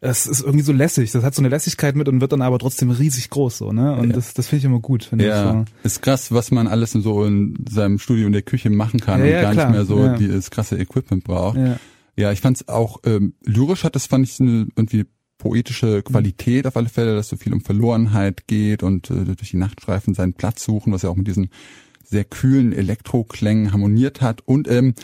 es 0.00 0.28
ist 0.28 0.42
irgendwie 0.42 0.62
so 0.62 0.72
lässig. 0.72 1.10
Das 1.10 1.24
hat 1.24 1.34
so 1.34 1.42
eine 1.42 1.48
Lässigkeit 1.48 1.96
mit 1.96 2.08
und 2.08 2.20
wird 2.20 2.30
dann 2.30 2.40
aber 2.40 2.60
trotzdem 2.60 2.90
riesig 2.90 3.30
groß, 3.30 3.58
so, 3.58 3.72
ne? 3.72 3.96
Und 3.96 4.10
ja. 4.10 4.14
das, 4.14 4.32
das 4.32 4.46
finde 4.46 4.58
ich 4.60 4.64
immer 4.66 4.78
gut. 4.78 5.02
Find 5.02 5.22
ja, 5.22 5.52
so. 5.52 5.64
ist 5.82 6.02
krass, 6.02 6.30
was 6.30 6.52
man 6.52 6.68
alles 6.68 6.92
so 6.92 7.24
in 7.24 7.56
seinem 7.68 7.98
Studio 7.98 8.28
in 8.28 8.32
der 8.32 8.42
Küche 8.42 8.70
machen 8.70 9.00
kann 9.00 9.18
ja, 9.24 9.38
und 9.38 9.42
gar 9.42 9.52
klar. 9.54 9.66
nicht 9.66 9.74
mehr 9.74 9.84
so 9.86 9.98
ja. 9.98 10.16
dieses 10.16 10.52
krasse 10.52 10.78
Equipment 10.78 11.24
braucht. 11.24 11.56
Ja. 12.18 12.32
Ich 12.32 12.40
fand 12.40 12.56
es 12.58 12.68
auch 12.68 13.00
ähm, 13.04 13.34
lyrisch 13.44 13.84
hat 13.84 13.94
das 13.94 14.06
fand 14.06 14.26
ich 14.26 14.40
eine 14.40 14.68
irgendwie 14.76 15.06
poetische 15.38 16.02
Qualität 16.02 16.66
auf 16.66 16.76
alle 16.76 16.88
Fälle, 16.88 17.14
dass 17.14 17.28
so 17.28 17.36
viel 17.36 17.52
um 17.52 17.60
Verlorenheit 17.60 18.48
geht 18.48 18.82
und 18.82 19.08
äh, 19.10 19.24
durch 19.24 19.50
die 19.50 19.56
Nachtstreifen 19.56 20.14
seinen 20.14 20.34
Platz 20.34 20.64
suchen, 20.64 20.92
was 20.92 21.02
ja 21.02 21.10
auch 21.10 21.16
mit 21.16 21.28
diesen 21.28 21.50
sehr 22.04 22.24
kühlen 22.24 22.72
Elektroklängen 22.72 23.72
harmoniert 23.72 24.20
hat 24.20 24.40
und 24.46 24.66
ähm, 24.68 24.94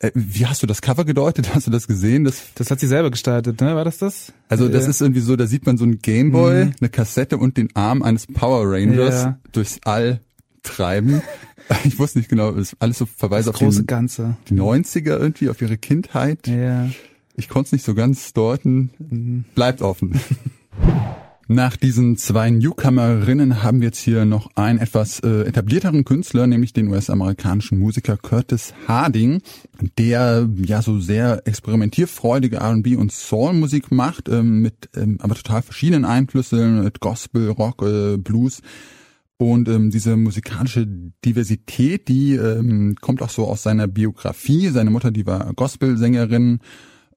äh, 0.00 0.10
wie 0.14 0.46
hast 0.46 0.62
du 0.62 0.66
das 0.66 0.80
Cover 0.80 1.04
gedeutet? 1.04 1.54
Hast 1.54 1.66
du 1.66 1.70
das 1.70 1.86
gesehen? 1.88 2.24
Das, 2.24 2.42
das 2.54 2.70
hat 2.70 2.80
sie 2.80 2.86
selber 2.86 3.10
gestaltet, 3.10 3.60
ne? 3.60 3.74
War 3.74 3.84
das 3.84 3.98
das? 3.98 4.32
Also 4.48 4.68
das 4.68 4.84
ja. 4.84 4.90
ist 4.90 5.00
irgendwie 5.00 5.20
so, 5.20 5.36
da 5.36 5.46
sieht 5.46 5.66
man 5.66 5.76
so 5.76 5.84
ein 5.84 5.98
Gameboy, 5.98 6.66
mhm. 6.66 6.74
eine 6.80 6.88
Kassette 6.88 7.36
und 7.36 7.56
den 7.56 7.74
Arm 7.74 8.02
eines 8.02 8.26
Power 8.26 8.62
Rangers 8.64 9.22
ja. 9.22 9.38
durchs 9.52 9.78
All 9.84 10.20
treiben. 10.68 11.22
Ich 11.84 11.98
wusste 11.98 12.18
nicht 12.18 12.30
genau, 12.30 12.52
das 12.52 12.74
alles 12.78 12.96
so 12.96 13.04
Verweise 13.04 13.50
auf 13.50 13.56
große 13.56 13.82
den, 13.82 13.86
Ganze. 13.86 14.38
die 14.48 14.54
90er 14.54 15.18
irgendwie, 15.18 15.50
auf 15.50 15.60
ihre 15.60 15.76
Kindheit. 15.76 16.46
Ja. 16.46 16.88
Ich 17.36 17.50
konnte 17.50 17.66
es 17.66 17.72
nicht 17.72 17.84
so 17.84 17.94
ganz 17.94 18.32
deuten. 18.32 18.88
Mhm. 18.98 19.44
Bleibt 19.54 19.82
offen. 19.82 20.18
Nach 21.50 21.78
diesen 21.78 22.18
zwei 22.18 22.50
Newcomerinnen 22.50 23.62
haben 23.62 23.80
wir 23.80 23.86
jetzt 23.86 24.00
hier 24.00 24.26
noch 24.26 24.50
einen 24.54 24.78
etwas 24.78 25.20
äh, 25.20 25.44
etablierteren 25.44 26.04
Künstler, 26.04 26.46
nämlich 26.46 26.74
den 26.74 26.88
US-amerikanischen 26.88 27.78
Musiker 27.78 28.18
Curtis 28.18 28.74
Harding, 28.86 29.40
der 29.96 30.46
ja 30.56 30.82
so 30.82 31.00
sehr 31.00 31.46
experimentierfreudige 31.46 32.58
R&B 32.58 32.96
und 32.96 33.12
Soul-Musik 33.12 33.90
macht, 33.90 34.28
ähm, 34.28 34.60
mit 34.60 34.90
ähm, 34.94 35.16
aber 35.22 35.36
total 35.36 35.62
verschiedenen 35.62 36.04
Einflüssen, 36.04 36.84
mit 36.84 37.00
Gospel, 37.00 37.48
Rock, 37.48 37.80
äh, 37.80 38.18
Blues. 38.18 38.60
Und 39.38 39.68
ähm, 39.68 39.90
diese 39.90 40.16
musikalische 40.16 40.86
Diversität, 41.24 42.08
die 42.08 42.34
ähm, 42.34 42.96
kommt 43.00 43.22
auch 43.22 43.30
so 43.30 43.46
aus 43.46 43.62
seiner 43.62 43.86
Biografie. 43.86 44.68
Seine 44.68 44.90
Mutter, 44.90 45.12
die 45.12 45.26
war 45.26 45.54
Gospelsängerin. 45.54 46.58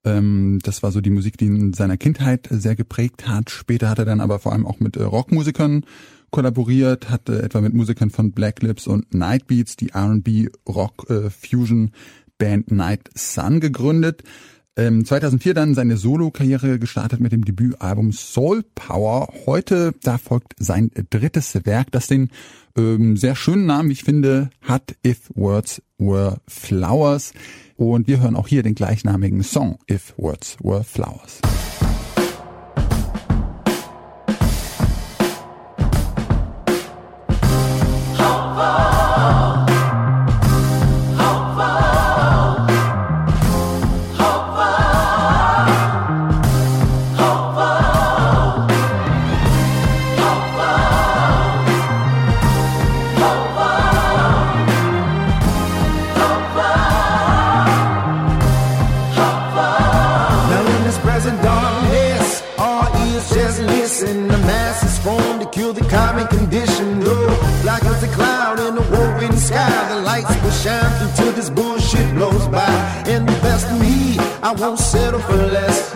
Ähm, 0.04 0.60
das 0.62 0.84
war 0.84 0.92
so 0.92 1.00
die 1.00 1.10
Musik, 1.10 1.36
die 1.36 1.46
in 1.46 1.72
seiner 1.72 1.96
Kindheit 1.96 2.48
sehr 2.48 2.76
geprägt 2.76 3.26
hat. 3.26 3.50
Später 3.50 3.88
hat 3.88 3.98
er 3.98 4.04
dann 4.04 4.20
aber 4.20 4.38
vor 4.38 4.52
allem 4.52 4.66
auch 4.66 4.78
mit 4.78 4.96
äh, 4.96 5.02
Rockmusikern 5.02 5.84
kollaboriert, 6.30 7.10
hat 7.10 7.28
äh, 7.28 7.40
etwa 7.40 7.60
mit 7.60 7.74
Musikern 7.74 8.10
von 8.10 8.30
Black 8.30 8.62
Lips 8.62 8.86
und 8.86 9.12
Nightbeats 9.12 9.74
die 9.76 9.90
R&B 9.90 10.48
Rock 10.68 11.10
äh, 11.10 11.28
Fusion 11.28 11.90
Band 12.38 12.70
Night 12.70 13.10
Sun 13.16 13.58
gegründet. 13.58 14.22
Ähm, 14.76 15.04
2004 15.04 15.52
dann 15.52 15.74
seine 15.74 15.98
Solo-Karriere 15.98 16.78
gestartet 16.78 17.20
mit 17.20 17.32
dem 17.32 17.44
Debütalbum 17.44 18.12
Soul 18.12 18.64
Power. 18.74 19.28
Heute, 19.44 19.94
da 20.02 20.16
folgt 20.16 20.54
sein 20.58 20.90
drittes 21.10 21.66
Werk, 21.66 21.90
das 21.90 22.06
den 22.06 22.30
ähm, 22.76 23.18
sehr 23.18 23.36
schönen 23.36 23.66
Namen, 23.66 23.90
wie 23.90 23.94
ich 23.94 24.04
finde, 24.04 24.48
hat 24.62 24.94
If 25.06 25.30
Words 25.34 25.82
Were 25.98 26.38
Flowers. 26.48 27.34
Und 27.76 28.06
wir 28.06 28.20
hören 28.20 28.36
auch 28.36 28.48
hier 28.48 28.62
den 28.62 28.74
gleichnamigen 28.74 29.42
Song 29.42 29.78
If 29.90 30.14
Words 30.16 30.56
Were 30.62 30.84
Flowers. 30.84 31.40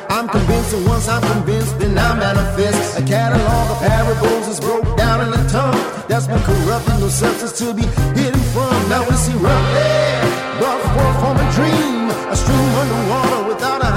I'm 0.08 0.28
convinced 0.28 0.70
that 0.72 0.82
once 0.88 1.08
I'm 1.08 1.22
convinced, 1.22 1.78
then 1.78 1.98
I 1.98 2.14
manifest. 2.14 2.98
A 2.98 3.02
catalog 3.02 3.70
of 3.70 3.78
parables 3.78 4.48
is 4.48 4.60
broke 4.60 4.96
down 4.96 5.20
in 5.26 5.30
tongue. 5.48 5.78
That's 6.08 6.26
been 6.26 6.42
corrupting 6.42 7.00
no 7.00 7.08
substance 7.08 7.58
to 7.58 7.74
be 7.74 7.86
hidden 8.18 8.40
from. 8.54 8.74
Now 8.88 9.02
we 9.08 9.14
see 9.16 9.34
rough 9.34 10.82
from 11.20 11.36
a 11.36 11.46
dream. 11.52 12.10
A 12.32 12.36
stream 12.36 12.70
underwater 12.80 13.48
without 13.48 13.82
a. 13.82 13.96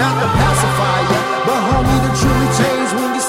Not 0.00 0.14
the 0.20 0.28
pacifier, 0.38 1.20
but 1.46 1.60
homie, 1.68 1.98
truly 2.20 2.48
change 2.58 2.90
when 2.98 3.14
you. 3.14 3.24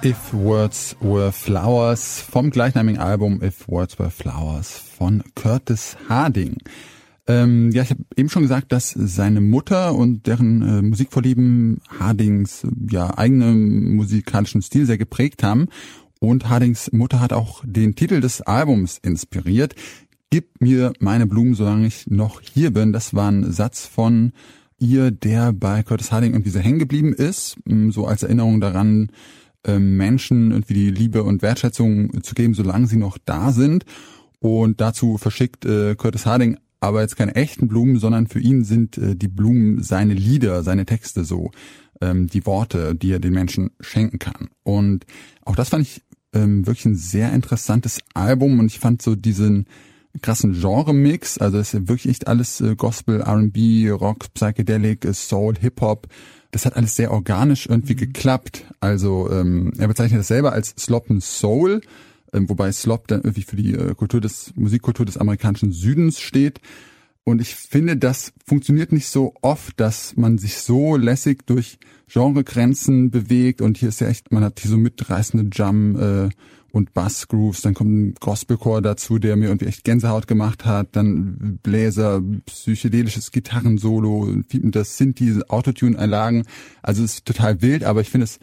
If 0.00 0.32
Words 0.32 0.94
Were 1.00 1.32
Flowers 1.32 2.22
vom 2.30 2.50
gleichnamigen 2.50 3.00
Album 3.00 3.40
If 3.42 3.68
Words 3.68 3.98
Were 3.98 4.10
Flowers 4.10 4.87
von 4.98 5.22
Curtis 5.36 5.96
Harding. 6.08 6.56
Ähm, 7.28 7.70
ja, 7.70 7.82
ich 7.82 7.90
habe 7.90 8.02
eben 8.16 8.28
schon 8.28 8.42
gesagt, 8.42 8.72
dass 8.72 8.90
seine 8.90 9.40
Mutter 9.40 9.94
und 9.94 10.26
deren 10.26 10.62
äh, 10.62 10.82
Musikvorlieben 10.82 11.80
Hardings 12.00 12.64
äh, 12.64 12.68
ja 12.90 13.16
eigenen 13.16 13.94
musikalischen 13.94 14.60
Stil 14.60 14.86
sehr 14.86 14.98
geprägt 14.98 15.42
haben. 15.42 15.68
Und 16.20 16.48
Hardings 16.48 16.90
Mutter 16.90 17.20
hat 17.20 17.32
auch 17.32 17.62
den 17.64 17.94
Titel 17.94 18.20
des 18.20 18.40
Albums 18.40 18.98
inspiriert. 18.98 19.76
Gib 20.30 20.60
mir 20.60 20.92
meine 20.98 21.26
Blumen, 21.26 21.54
solange 21.54 21.86
ich 21.86 22.08
noch 22.08 22.40
hier 22.40 22.72
bin. 22.72 22.92
Das 22.92 23.14
war 23.14 23.30
ein 23.30 23.52
Satz 23.52 23.86
von 23.86 24.32
ihr, 24.78 25.10
der 25.12 25.52
bei 25.52 25.82
Curtis 25.84 26.10
Harding 26.10 26.32
irgendwie 26.32 26.50
so 26.50 26.58
hängen 26.58 26.78
geblieben 26.80 27.12
ist, 27.12 27.56
ähm, 27.68 27.92
so 27.92 28.06
als 28.06 28.24
Erinnerung 28.24 28.60
daran, 28.60 29.10
ähm, 29.64 29.96
Menschen 29.96 30.50
irgendwie 30.50 30.74
die 30.74 30.90
Liebe 30.90 31.22
und 31.22 31.42
Wertschätzung 31.42 32.22
zu 32.22 32.34
geben, 32.34 32.54
solange 32.54 32.86
sie 32.86 32.96
noch 32.96 33.18
da 33.24 33.52
sind. 33.52 33.84
Und 34.40 34.80
dazu 34.80 35.18
verschickt 35.18 35.64
äh, 35.64 35.94
Curtis 35.96 36.26
Harding 36.26 36.58
aber 36.80 37.00
jetzt 37.00 37.16
keine 37.16 37.34
echten 37.34 37.68
Blumen, 37.68 37.98
sondern 37.98 38.26
für 38.26 38.40
ihn 38.40 38.64
sind 38.64 38.98
äh, 38.98 39.16
die 39.16 39.28
Blumen 39.28 39.82
seine 39.82 40.14
Lieder, 40.14 40.62
seine 40.62 40.86
Texte 40.86 41.24
so, 41.24 41.50
ähm, 42.00 42.28
die 42.28 42.46
Worte, 42.46 42.94
die 42.94 43.12
er 43.12 43.18
den 43.18 43.32
Menschen 43.32 43.70
schenken 43.80 44.18
kann. 44.18 44.48
Und 44.62 45.04
auch 45.44 45.56
das 45.56 45.70
fand 45.70 45.82
ich 45.82 46.02
ähm, 46.32 46.66
wirklich 46.66 46.86
ein 46.86 46.94
sehr 46.94 47.32
interessantes 47.32 47.98
Album 48.14 48.60
und 48.60 48.66
ich 48.66 48.78
fand 48.78 49.02
so 49.02 49.16
diesen 49.16 49.66
krassen 50.22 50.54
Genre-Mix, 50.54 51.38
also 51.38 51.58
es 51.58 51.74
ist 51.74 51.88
wirklich 51.88 52.08
echt 52.10 52.28
alles 52.28 52.60
äh, 52.60 52.76
Gospel, 52.76 53.20
R&B, 53.20 53.90
Rock, 53.90 54.32
Psychedelic, 54.34 55.04
äh, 55.04 55.14
Soul, 55.14 55.54
Hip-Hop, 55.60 56.06
das 56.50 56.64
hat 56.64 56.76
alles 56.76 56.96
sehr 56.96 57.12
organisch 57.12 57.66
irgendwie 57.66 57.94
mhm. 57.94 57.98
geklappt. 57.98 58.64
Also 58.80 59.30
ähm, 59.30 59.72
er 59.78 59.88
bezeichnet 59.88 60.20
das 60.20 60.28
selber 60.28 60.52
als 60.52 60.74
Slop 60.78 61.10
and 61.10 61.22
Soul, 61.22 61.82
ähm, 62.32 62.48
wobei 62.48 62.72
Slop 62.72 63.08
dann 63.08 63.20
irgendwie 63.20 63.42
für 63.42 63.56
die 63.56 63.74
äh, 63.74 63.94
Kultur 63.94 64.20
des 64.20 64.52
Musikkultur 64.56 65.06
des 65.06 65.16
amerikanischen 65.16 65.72
Südens 65.72 66.20
steht. 66.20 66.60
Und 67.24 67.42
ich 67.42 67.54
finde, 67.54 67.96
das 67.96 68.32
funktioniert 68.46 68.90
nicht 68.90 69.08
so 69.08 69.34
oft, 69.42 69.78
dass 69.78 70.16
man 70.16 70.38
sich 70.38 70.56
so 70.58 70.96
lässig 70.96 71.46
durch 71.46 71.78
Genregrenzen 72.10 73.10
bewegt. 73.10 73.60
Und 73.60 73.76
hier 73.76 73.90
ist 73.90 74.00
ja 74.00 74.08
echt, 74.08 74.32
man 74.32 74.42
hat 74.42 74.60
hier 74.60 74.70
so 74.70 74.78
mitreißende 74.78 75.50
Jam 75.52 75.96
äh, 75.96 76.28
und 76.72 76.94
Bassgrooves. 76.94 77.60
Dann 77.60 77.74
kommt 77.74 77.90
ein 77.90 78.14
Gospelchor 78.18 78.80
dazu, 78.80 79.18
der 79.18 79.36
mir 79.36 79.48
irgendwie 79.48 79.66
echt 79.66 79.84
Gänsehaut 79.84 80.26
gemacht 80.26 80.64
hat. 80.64 80.96
Dann 80.96 81.58
Bläser, 81.62 82.22
psychedelisches 82.46 83.30
Gitarrensolo, 83.30 84.34
das 84.50 84.96
sind 84.96 85.18
diese 85.18 85.50
Autotune-Einlagen. 85.50 86.44
Also 86.82 87.04
es 87.04 87.16
ist 87.16 87.26
total 87.26 87.60
wild, 87.60 87.84
aber 87.84 88.00
ich 88.00 88.08
finde, 88.08 88.24
es 88.24 88.38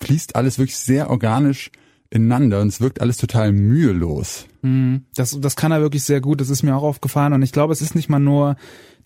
fließt 0.00 0.36
alles 0.36 0.58
wirklich 0.58 0.76
sehr 0.76 1.08
organisch 1.08 1.70
ineinander 2.10 2.60
und 2.60 2.68
es 2.68 2.80
wirkt 2.80 3.00
alles 3.00 3.16
total 3.16 3.52
mühelos. 3.52 4.46
Mhm. 4.62 5.02
Das, 5.14 5.38
das 5.40 5.56
kann 5.56 5.72
er 5.72 5.80
wirklich 5.80 6.04
sehr 6.04 6.20
gut, 6.20 6.40
das 6.40 6.50
ist 6.50 6.62
mir 6.62 6.76
auch 6.76 6.82
aufgefallen 6.82 7.32
und 7.32 7.42
ich 7.42 7.52
glaube, 7.52 7.72
es 7.72 7.82
ist 7.82 7.94
nicht 7.94 8.08
mal 8.08 8.18
nur 8.18 8.56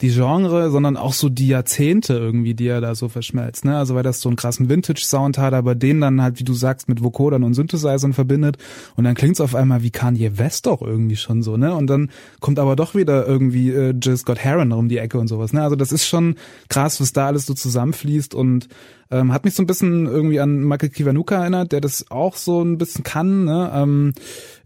die 0.01 0.11
Genre, 0.11 0.71
sondern 0.71 0.97
auch 0.97 1.13
so 1.13 1.29
die 1.29 1.47
Jahrzehnte 1.49 2.15
irgendwie, 2.15 2.55
die 2.55 2.67
er 2.67 2.81
da 2.81 2.95
so 2.95 3.09
verschmelzt. 3.09 3.65
Ne? 3.65 3.77
Also 3.77 3.95
weil 3.95 4.03
das 4.03 4.21
so 4.21 4.29
einen 4.29 4.37
krassen 4.37 4.69
Vintage-Sound 4.69 5.39
hat, 5.39 5.55
aber 5.55 5.75
den 5.77 6.01
dann 6.01 6.21
halt, 6.21 6.41
wie 6.41 6.45
du 6.45 6.55
sagst, 6.55 6.89
mit 6.89 7.03
Vocodern 7.05 7.45
und 7.45 7.55
Synthesizern 7.55 8.13
verbindet 8.13 8.57
und 8.97 9.05
dann 9.05 9.15
klingt's 9.15 9.41
auf 9.41 9.55
einmal 9.55 9.83
wie 9.83 9.91
Kanye 9.91 10.39
West 10.39 10.67
doch 10.67 10.83
irgendwie 10.83 11.17
schon 11.17 11.43
so, 11.43 11.57
ne? 11.57 11.75
Und 11.75 11.87
dann 11.87 12.11
kommt 12.41 12.59
aber 12.59 12.75
doch 12.75 12.95
wieder 12.95 13.27
irgendwie 13.27 13.71
äh, 13.71 13.91
Jill 13.91 14.17
Scott 14.17 14.39
Heron 14.39 14.73
um 14.73 14.89
die 14.89 14.99
Ecke 14.99 15.19
und 15.19 15.29
sowas. 15.29 15.53
Ne? 15.53 15.63
Also 15.63 15.77
das 15.77 15.93
ist 15.93 16.07
schon 16.07 16.35
krass, 16.69 17.01
was 17.01 17.13
da 17.13 17.29
alles 17.29 17.47
so 17.47 17.55
zusammenfließt 17.55 18.35
und 18.35 18.69
ähm, 19.13 19.33
hat 19.33 19.45
mich 19.45 19.55
so 19.55 19.63
ein 19.63 19.67
bisschen 19.67 20.07
irgendwie 20.07 20.41
an 20.41 20.65
Michael 20.65 20.89
Kiwanuka 20.89 21.43
erinnert, 21.43 21.73
der 21.73 21.83
das 21.83 22.11
auch 22.11 22.35
so 22.35 22.63
ein 22.63 22.79
bisschen 22.79 23.05
kann. 23.05 23.45
Ne? 23.45 23.71
Ähm, 23.75 24.15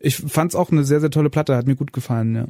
ich 0.07 0.17
fand's 0.17 0.55
auch 0.55 0.71
eine 0.71 0.85
sehr, 0.85 1.01
sehr 1.01 1.11
tolle 1.11 1.31
Platte, 1.31 1.57
hat 1.57 1.67
mir 1.67 1.75
gut 1.75 1.93
gefallen, 1.93 2.35
ja. 2.37 2.47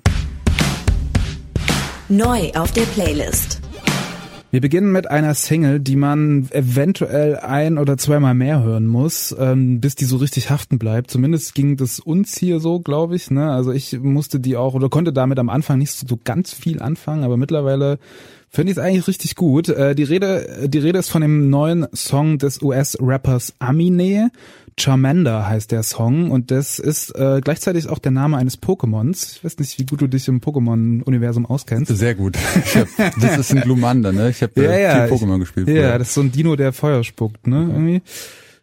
Neu 2.09 2.53
auf 2.55 2.71
der 2.73 2.83
Playlist. 2.83 3.61
Wir 4.51 4.61
beginnen 4.61 4.92
mit 4.92 5.11
einer 5.11 5.35
Single, 5.35 5.81
die 5.81 5.97
man 5.97 6.49
eventuell 6.51 7.37
ein 7.37 7.79
oder 7.79 7.97
zweimal 7.97 8.35
mehr 8.35 8.62
hören 8.62 8.87
muss, 8.87 9.35
ähm, 9.38 9.81
bis 9.81 9.97
die 9.97 10.05
so 10.05 10.19
richtig 10.19 10.51
haften 10.51 10.79
bleibt. 10.79 11.11
Zumindest 11.11 11.55
ging 11.55 11.77
das 11.77 11.99
uns 11.99 12.38
hier 12.38 12.61
so, 12.61 12.79
glaube 12.79 13.16
ich. 13.16 13.31
Ne? 13.31 13.51
Also 13.51 13.73
ich 13.73 13.99
musste 14.01 14.38
die 14.38 14.57
auch 14.57 14.75
oder 14.75 14.88
konnte 14.88 15.12
damit 15.12 15.38
am 15.38 15.49
Anfang 15.49 15.79
nicht 15.79 15.92
so, 15.92 16.07
so 16.07 16.19
ganz 16.23 16.53
viel 16.53 16.81
anfangen, 16.81 17.25
aber 17.25 17.37
mittlerweile 17.37 17.99
finde 18.57 18.73
ich 18.73 18.79
es 18.79 18.83
eigentlich 18.83 19.07
richtig 19.07 19.37
gut. 19.37 19.69
Äh, 19.69 19.95
die 19.95 20.03
Rede, 20.03 20.66
die 20.69 20.79
Rede 20.79 20.99
ist 20.99 21.11
von 21.11 21.23
dem 21.23 21.51
neuen 21.51 21.87
Song 21.95 22.38
des 22.38 22.61
US-Rappers 22.61 23.55
Amine. 23.61 24.31
Charmander 24.79 25.49
heißt 25.49 25.73
der 25.73 25.83
Song 25.83 26.31
und 26.31 26.51
das 26.51 26.79
ist 26.79 27.11
äh, 27.11 27.40
gleichzeitig 27.42 27.88
auch 27.88 27.99
der 27.99 28.12
Name 28.12 28.37
eines 28.37 28.61
Pokémons. 28.61 29.37
Ich 29.37 29.45
weiß 29.45 29.59
nicht, 29.59 29.79
wie 29.79 29.87
gut 29.87 30.03
du 30.03 30.07
dich 30.07 30.29
im 30.29 30.40
Pokémon-Universum 30.40 31.47
auskennst. 31.47 31.97
Sehr 31.97 32.14
gut. 32.14 32.37
Hab, 32.75 33.21
das 33.21 33.38
ist 33.38 33.53
ein 33.53 33.62
Glumanda, 33.62 34.12
ne? 34.12 34.29
Ich 34.29 34.42
habe 34.42 34.53
ja, 34.62 34.71
äh, 34.71 34.83
ja, 34.83 35.07
viel 35.07 35.16
Pokémon 35.16 35.38
gespielt. 35.38 35.69
Ja, 35.69 35.75
vorher. 35.75 35.99
das 35.99 36.09
ist 36.09 36.14
so 36.14 36.21
ein 36.21 36.33
Dino, 36.33 36.57
der 36.57 36.75
Feuer 36.75 37.05
spuckt, 37.05 37.47
ne? 37.47 37.61
Mhm. 37.61 37.71
Irgendwie. 37.71 38.03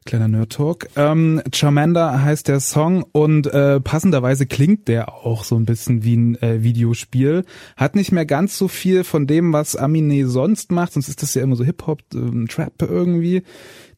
Kleiner 0.06 0.28
Nerd-Talk. 0.28 0.88
Ähm, 0.96 1.42
Charmander 1.54 2.24
heißt 2.24 2.48
der 2.48 2.60
Song 2.60 3.06
und 3.12 3.48
äh, 3.48 3.80
passenderweise 3.80 4.46
klingt 4.46 4.88
der 4.88 5.14
auch 5.14 5.44
so 5.44 5.56
ein 5.56 5.66
bisschen 5.66 6.04
wie 6.04 6.16
ein 6.16 6.42
äh, 6.42 6.64
Videospiel. 6.64 7.46
Hat 7.76 7.96
nicht 7.96 8.12
mehr 8.12 8.26
ganz 8.26 8.58
so 8.58 8.68
viel 8.68 9.04
von 9.04 9.28
dem, 9.28 9.54
was 9.54 9.76
Amine 9.76 10.28
sonst 10.28 10.72
macht, 10.72 10.94
sonst 10.94 11.10
ist 11.10 11.22
das 11.22 11.34
ja 11.34 11.44
immer 11.44 11.56
so 11.56 11.64
Hip-Hop, 11.64 12.02
äh, 12.14 12.46
Trap 12.48 12.82
irgendwie. 12.82 13.44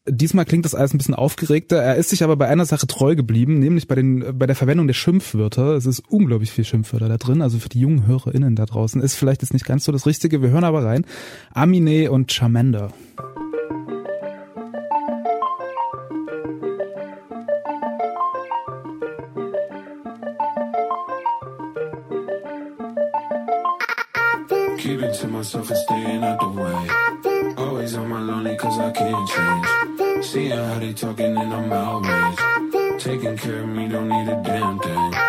Diesmal 0.08 0.44
klingt 0.44 0.64
das 0.64 0.74
alles 0.74 0.94
ein 0.94 0.98
bisschen 0.98 1.16
aufgeregter. 1.16 1.78
Er 1.78 1.96
ist 1.96 2.10
sich 2.10 2.22
aber 2.22 2.36
bei 2.36 2.46
einer 2.46 2.64
Sache 2.64 2.86
treu 2.86 3.16
geblieben, 3.16 3.58
nämlich 3.58 3.88
bei 3.88 3.96
den 3.96 4.38
bei 4.38 4.46
der 4.46 4.54
Verwendung 4.54 4.86
der 4.86 4.94
Schimpfwörter. 4.94 5.74
Es 5.74 5.84
ist 5.84 6.00
unglaublich 6.08 6.52
viel 6.52 6.64
Schimpfwörter 6.64 7.08
da 7.08 7.16
drin. 7.16 7.42
Also 7.42 7.58
für 7.58 7.68
die 7.68 7.80
jungen 7.80 8.06
HörerInnen 8.06 8.54
da 8.54 8.66
draußen 8.66 9.00
ist 9.02 9.16
vielleicht 9.16 9.42
jetzt 9.42 9.52
nicht 9.52 9.64
ganz 9.64 9.84
so 9.84 9.90
das 9.90 10.06
Richtige. 10.06 10.42
Wir 10.42 10.50
hören 10.50 10.62
aber 10.62 10.84
rein. 10.84 11.04
Amine 11.52 12.12
und 12.12 12.32
Charmander. 12.32 12.92
Keep 24.86 25.02
it 25.02 25.14
to 25.14 25.26
myself 25.26 25.68
and 25.68 25.78
staying 25.80 26.22
out 26.22 26.38
the 26.38 26.46
way. 26.46 27.54
Always 27.56 27.96
on 27.96 28.08
my 28.08 28.20
lonely 28.20 28.54
cause 28.54 28.78
I 28.78 28.92
can't 28.92 29.28
change. 29.28 30.24
Seeing 30.24 30.52
how 30.52 30.78
they 30.78 30.92
talking 30.92 31.36
and 31.36 31.52
I'm 31.52 31.72
outraged. 31.72 33.00
Taking 33.00 33.36
care 33.36 33.62
of 33.62 33.68
me, 33.68 33.88
don't 33.88 34.08
need 34.08 34.28
a 34.28 34.40
damn 34.44 34.78
thing. 34.78 35.25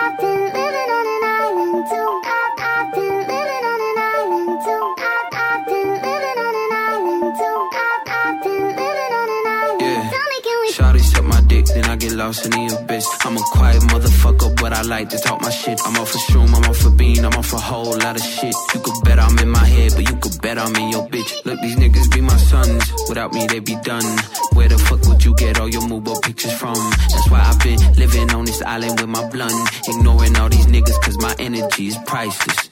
Then 11.77 11.85
I 11.91 11.95
get 11.95 12.13
lost 12.13 12.45
in 12.45 12.51
the 12.51 12.75
abyss. 12.75 13.07
I'm 13.25 13.37
a 13.37 13.41
quiet 13.53 13.81
motherfucker, 13.83 14.59
but 14.59 14.73
I 14.73 14.81
like 14.81 15.09
to 15.09 15.19
talk 15.19 15.41
my 15.41 15.49
shit. 15.49 15.79
I'm 15.85 15.95
off 15.97 16.09
for 16.09 16.17
shroom, 16.17 16.53
I'm 16.55 16.65
off 16.69 16.77
for 16.77 16.89
bean, 16.89 17.23
I'm 17.23 17.33
off 17.33 17.53
a 17.53 17.57
whole 17.57 17.97
lot 17.97 18.15
of 18.15 18.23
shit. 18.23 18.55
You 18.73 18.79
could 18.79 18.99
bet 19.03 19.19
I'm 19.19 19.37
in 19.39 19.49
my 19.49 19.65
head, 19.65 19.93
but 19.95 20.09
you 20.09 20.15
could 20.17 20.41
bet 20.41 20.57
I'm 20.57 20.75
in 20.75 20.89
your 20.89 21.07
bitch. 21.07 21.45
Look, 21.45 21.59
these 21.61 21.75
niggas 21.75 22.11
be 22.13 22.21
my 22.21 22.37
sons. 22.37 22.83
Without 23.07 23.31
me, 23.33 23.45
they 23.47 23.59
be 23.59 23.75
done. 23.83 24.05
Where 24.53 24.67
the 24.67 24.77
fuck 24.77 25.01
would 25.07 25.23
you 25.23 25.35
get 25.35 25.59
all 25.59 25.69
your 25.69 25.87
mobile 25.87 26.19
pictures 26.21 26.53
from? 26.53 26.75
That's 27.11 27.29
why 27.29 27.41
I've 27.41 27.59
been 27.59 27.79
living 27.93 28.31
on 28.33 28.45
this 28.45 28.61
island 28.63 28.99
with 28.99 29.09
my 29.09 29.27
blunt. 29.29 29.69
Ignoring 29.87 30.35
all 30.37 30.49
these 30.49 30.65
niggas, 30.67 30.99
cause 31.01 31.17
my 31.19 31.35
energy 31.37 31.87
is 31.87 31.97
priceless. 32.07 32.66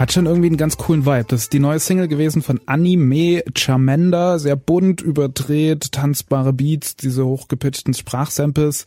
Hat 0.00 0.14
schon 0.14 0.24
irgendwie 0.24 0.46
einen 0.46 0.56
ganz 0.56 0.78
coolen 0.78 1.04
Vibe. 1.04 1.26
Das 1.28 1.42
ist 1.42 1.52
die 1.52 1.58
neue 1.58 1.78
Single 1.78 2.08
gewesen 2.08 2.40
von 2.40 2.58
Anime 2.64 3.42
Charmander. 3.54 4.38
Sehr 4.38 4.56
bunt, 4.56 5.02
überdreht, 5.02 5.92
tanzbare 5.92 6.54
Beats, 6.54 6.96
diese 6.96 7.26
hochgepitchten 7.26 7.92
Sprachsamples. 7.92 8.86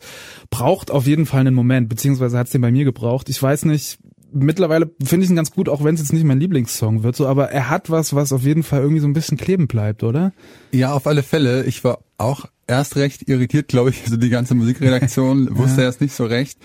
Braucht 0.50 0.90
auf 0.90 1.06
jeden 1.06 1.26
Fall 1.26 1.42
einen 1.42 1.54
Moment, 1.54 1.88
beziehungsweise 1.88 2.36
hat 2.36 2.46
es 2.46 2.52
den 2.52 2.62
bei 2.62 2.72
mir 2.72 2.84
gebraucht. 2.84 3.28
Ich 3.28 3.40
weiß 3.40 3.66
nicht, 3.66 4.00
mittlerweile 4.32 4.90
finde 5.04 5.22
ich 5.22 5.30
ihn 5.30 5.36
ganz 5.36 5.52
gut, 5.52 5.68
auch 5.68 5.84
wenn 5.84 5.94
es 5.94 6.00
jetzt 6.00 6.12
nicht 6.12 6.24
mein 6.24 6.40
Lieblingssong 6.40 7.04
wird, 7.04 7.14
so, 7.14 7.28
aber 7.28 7.52
er 7.52 7.70
hat 7.70 7.90
was, 7.90 8.16
was 8.16 8.32
auf 8.32 8.42
jeden 8.42 8.64
Fall 8.64 8.80
irgendwie 8.80 9.00
so 9.00 9.06
ein 9.06 9.12
bisschen 9.12 9.38
kleben 9.38 9.68
bleibt, 9.68 10.02
oder? 10.02 10.32
Ja, 10.72 10.94
auf 10.94 11.06
alle 11.06 11.22
Fälle. 11.22 11.62
Ich 11.62 11.84
war 11.84 12.00
auch 12.18 12.46
erst 12.66 12.96
recht 12.96 13.28
irritiert, 13.28 13.68
glaube 13.68 13.90
ich. 13.90 14.02
Also 14.02 14.16
die 14.16 14.30
ganze 14.30 14.56
Musikredaktion 14.56 15.56
wusste 15.56 15.82
ja. 15.82 15.86
erst 15.86 16.00
nicht 16.00 16.14
so 16.14 16.24
recht. 16.24 16.58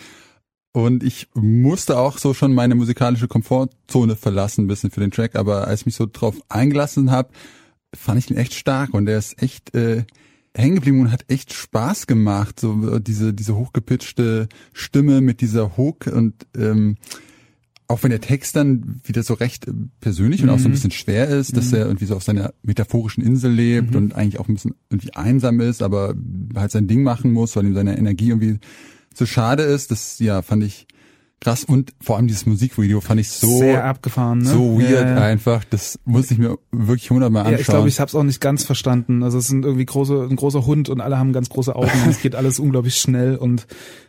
Und 0.71 1.03
ich 1.03 1.27
musste 1.33 1.97
auch 1.97 2.17
so 2.19 2.33
schon 2.33 2.53
meine 2.53 2.75
musikalische 2.75 3.27
Komfortzone 3.27 4.15
verlassen, 4.15 4.65
ein 4.65 4.67
bisschen 4.67 4.91
für 4.91 4.99
den 4.99 5.11
Track. 5.11 5.35
Aber 5.35 5.67
als 5.67 5.81
ich 5.81 5.85
mich 5.87 5.95
so 5.95 6.07
drauf 6.11 6.35
eingelassen 6.47 7.11
habe, 7.11 7.29
fand 7.93 8.19
ich 8.19 8.29
ihn 8.29 8.37
echt 8.37 8.53
stark 8.53 8.93
und 8.93 9.05
der 9.07 9.17
ist 9.17 9.41
echt 9.41 9.73
äh, 9.73 10.03
hängen 10.55 10.75
geblieben 10.75 11.01
und 11.01 11.11
hat 11.11 11.25
echt 11.27 11.53
Spaß 11.53 12.05
gemacht. 12.07 12.59
So 12.59 12.95
äh, 12.95 13.01
diese 13.01 13.33
diese 13.33 13.55
hochgepitchte 13.55 14.47
Stimme 14.73 15.21
mit 15.21 15.41
dieser 15.41 15.75
Hook 15.77 16.07
und 16.07 16.35
ähm, 16.55 16.97
auch 17.87 18.03
wenn 18.03 18.11
der 18.11 18.21
Text 18.21 18.55
dann 18.55 19.01
wieder 19.03 19.23
so 19.23 19.33
recht 19.33 19.67
äh, 19.67 19.73
persönlich 19.99 20.43
und 20.43 20.51
auch 20.51 20.59
so 20.59 20.67
ein 20.67 20.71
bisschen 20.71 20.91
schwer 20.91 21.27
ist, 21.27 21.57
dass 21.57 21.73
er 21.73 21.87
irgendwie 21.87 22.05
so 22.05 22.15
auf 22.15 22.23
seiner 22.23 22.53
metaphorischen 22.61 23.23
Insel 23.23 23.51
lebt 23.51 23.95
und 23.95 24.13
eigentlich 24.13 24.39
auch 24.39 24.47
ein 24.47 24.53
bisschen 24.53 24.75
irgendwie 24.91 25.15
einsam 25.15 25.59
ist, 25.59 25.81
aber 25.81 26.13
halt 26.55 26.71
sein 26.71 26.87
Ding 26.87 27.01
machen 27.01 27.33
muss, 27.33 27.55
weil 27.55 27.65
ihm 27.65 27.73
seine 27.73 27.97
Energie 27.97 28.29
irgendwie 28.29 28.59
so 29.13 29.25
schade 29.25 29.63
ist, 29.63 29.91
das 29.91 30.19
ja 30.19 30.41
fand 30.41 30.63
ich 30.63 30.87
krass 31.41 31.63
und 31.63 31.93
vor 32.01 32.17
allem 32.17 32.27
dieses 32.27 32.45
Musikvideo 32.45 33.01
fand 33.01 33.21
ich 33.21 33.29
so 33.29 33.59
Sehr 33.59 33.85
abgefahren, 33.85 34.39
ne? 34.39 34.49
so 34.49 34.79
weird 34.79 34.91
Ja, 34.91 35.15
ja. 35.15 35.21
einfach, 35.21 35.63
das 35.63 35.99
muss 36.05 36.31
ich 36.31 36.37
mir 36.37 36.57
wirklich 36.71 37.09
hundertmal 37.09 37.43
anschauen. 37.43 37.53
Ja, 37.53 37.61
ich 37.61 37.67
glaube, 37.67 37.89
ich 37.89 37.99
habe 37.99 38.09
es 38.09 38.15
auch 38.15 38.23
nicht 38.23 38.41
ganz 38.41 38.63
verstanden. 38.63 39.23
Also 39.23 39.37
es 39.37 39.47
sind 39.47 39.63
irgendwie 39.63 39.85
große, 39.85 40.27
ein 40.29 40.35
großer 40.35 40.65
Hund 40.65 40.89
und 40.89 41.01
alle 41.01 41.17
haben 41.17 41.33
ganz 41.33 41.49
große 41.49 41.75
Augen. 41.75 41.91
und 42.03 42.09
es 42.09 42.21
geht 42.21 42.35
alles 42.35 42.59
unglaublich 42.59 42.95
schnell 42.95 43.37
und 43.37 43.67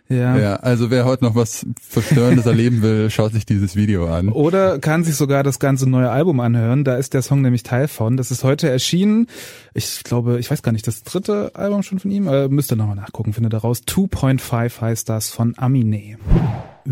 ja. 0.09 0.37
ja, 0.37 0.57
also 0.57 0.91
wer 0.91 1.05
heute 1.05 1.23
noch 1.23 1.37
was 1.37 1.65
Verstörendes 1.81 2.45
erleben 2.45 2.83
will, 2.83 3.11
schaut 3.11 3.33
sich 3.33 3.47
dieses 3.47 3.77
Video 3.77 4.13
an. 4.13 4.29
Oder 4.31 4.81
kann 4.81 5.05
sich 5.05 5.15
sogar 5.15 5.45
das 5.45 5.61
ganze 5.61 5.89
neue 5.89 6.11
Album 6.11 6.41
anhören. 6.41 6.83
Da 6.83 6.97
ist 6.97 7.15
der 7.15 7.23
Song 7.23 7.43
nämlich 7.43 7.63
Teil 7.63 7.87
von. 7.87 8.17
Das 8.17 8.33
ist 8.33 8.43
heute 8.43 8.69
erschienen. 8.69 9.29
Ich 9.73 10.03
glaube, 10.03 10.41
ich 10.41 10.51
weiß 10.51 10.63
gar 10.63 10.73
nicht, 10.73 10.89
das 10.89 11.05
dritte 11.05 11.53
Album 11.55 11.85
schon 11.85 12.01
von 12.01 12.11
ihm. 12.11 12.27
Äh, 12.27 12.49
müsst 12.49 12.73
ihr 12.73 12.77
nochmal 12.77 12.97
nachgucken, 12.97 13.33
findet 13.33 13.55
ihr 13.55 13.59
raus. 13.59 13.83
2.5 13.87 14.81
heißt 14.81 15.09
das 15.09 15.31
von 15.31 15.55
Aminé. 15.55 16.17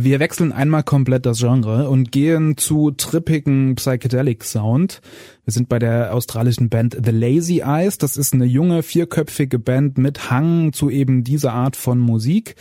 Wir 0.00 0.20
wechseln 0.20 0.52
einmal 0.52 0.84
komplett 0.84 1.26
das 1.26 1.40
Genre 1.40 1.88
und 1.88 2.12
gehen 2.12 2.56
zu 2.56 2.92
trippigen 2.92 3.74
Psychedelic 3.74 4.44
Sound. 4.44 5.00
Wir 5.44 5.52
sind 5.52 5.68
bei 5.68 5.80
der 5.80 6.14
australischen 6.14 6.68
Band 6.68 6.96
The 7.04 7.10
Lazy 7.10 7.62
Eyes. 7.66 7.98
Das 7.98 8.16
ist 8.16 8.32
eine 8.32 8.44
junge, 8.44 8.84
vierköpfige 8.84 9.58
Band 9.58 9.98
mit 9.98 10.30
Hang 10.30 10.72
zu 10.72 10.88
eben 10.88 11.24
dieser 11.24 11.52
Art 11.52 11.74
von 11.74 11.98
Musik. 11.98 12.54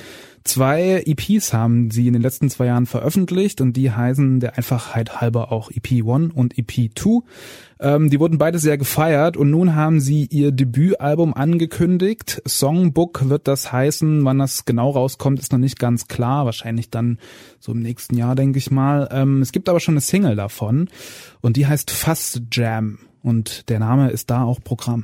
Zwei 0.47 1.03
EPs 1.05 1.51
haben 1.51 1.91
sie 1.91 2.07
in 2.07 2.13
den 2.13 2.21
letzten 2.21 2.49
zwei 2.49 2.67
Jahren 2.67 2.86
veröffentlicht 2.86 3.60
und 3.60 3.73
die 3.73 3.91
heißen 3.91 4.39
der 4.39 4.57
Einfachheit 4.57 5.19
halber 5.19 5.51
auch 5.51 5.69
EP 5.71 6.07
1 6.07 6.33
und 6.33 6.57
EP 6.57 6.89
2. 6.97 7.19
Ähm, 7.81 8.10
die 8.10 8.17
wurden 8.21 8.38
beide 8.38 8.57
sehr 8.57 8.77
gefeiert 8.77 9.36
und 9.36 9.51
nun 9.51 9.75
haben 9.75 9.99
sie 9.99 10.25
ihr 10.31 10.53
Debütalbum 10.53 11.33
angekündigt. 11.33 12.41
Songbook 12.47 13.27
wird 13.27 13.49
das 13.49 13.73
heißen. 13.73 14.23
Wann 14.23 14.39
das 14.39 14.63
genau 14.63 14.91
rauskommt, 14.91 15.38
ist 15.38 15.51
noch 15.51 15.60
nicht 15.60 15.79
ganz 15.79 16.07
klar. 16.07 16.45
Wahrscheinlich 16.45 16.89
dann 16.89 17.19
so 17.60 17.73
im 17.73 17.81
nächsten 17.81 18.15
Jahr, 18.15 18.36
denke 18.36 18.57
ich 18.57 18.71
mal. 18.71 19.10
Ähm, 19.12 19.41
es 19.41 19.51
gibt 19.51 19.67
aber 19.67 19.81
schon 19.81 19.95
eine 19.95 20.01
Single 20.01 20.38
davon 20.38 20.88
und 21.41 21.57
die 21.57 21.67
heißt 21.67 21.91
Fast 21.91 22.43
Jam 22.53 22.99
und 23.21 23.67
der 23.67 23.79
Name 23.79 24.12
ist 24.12 24.29
da 24.29 24.43
auch 24.43 24.63
Programm. 24.63 25.03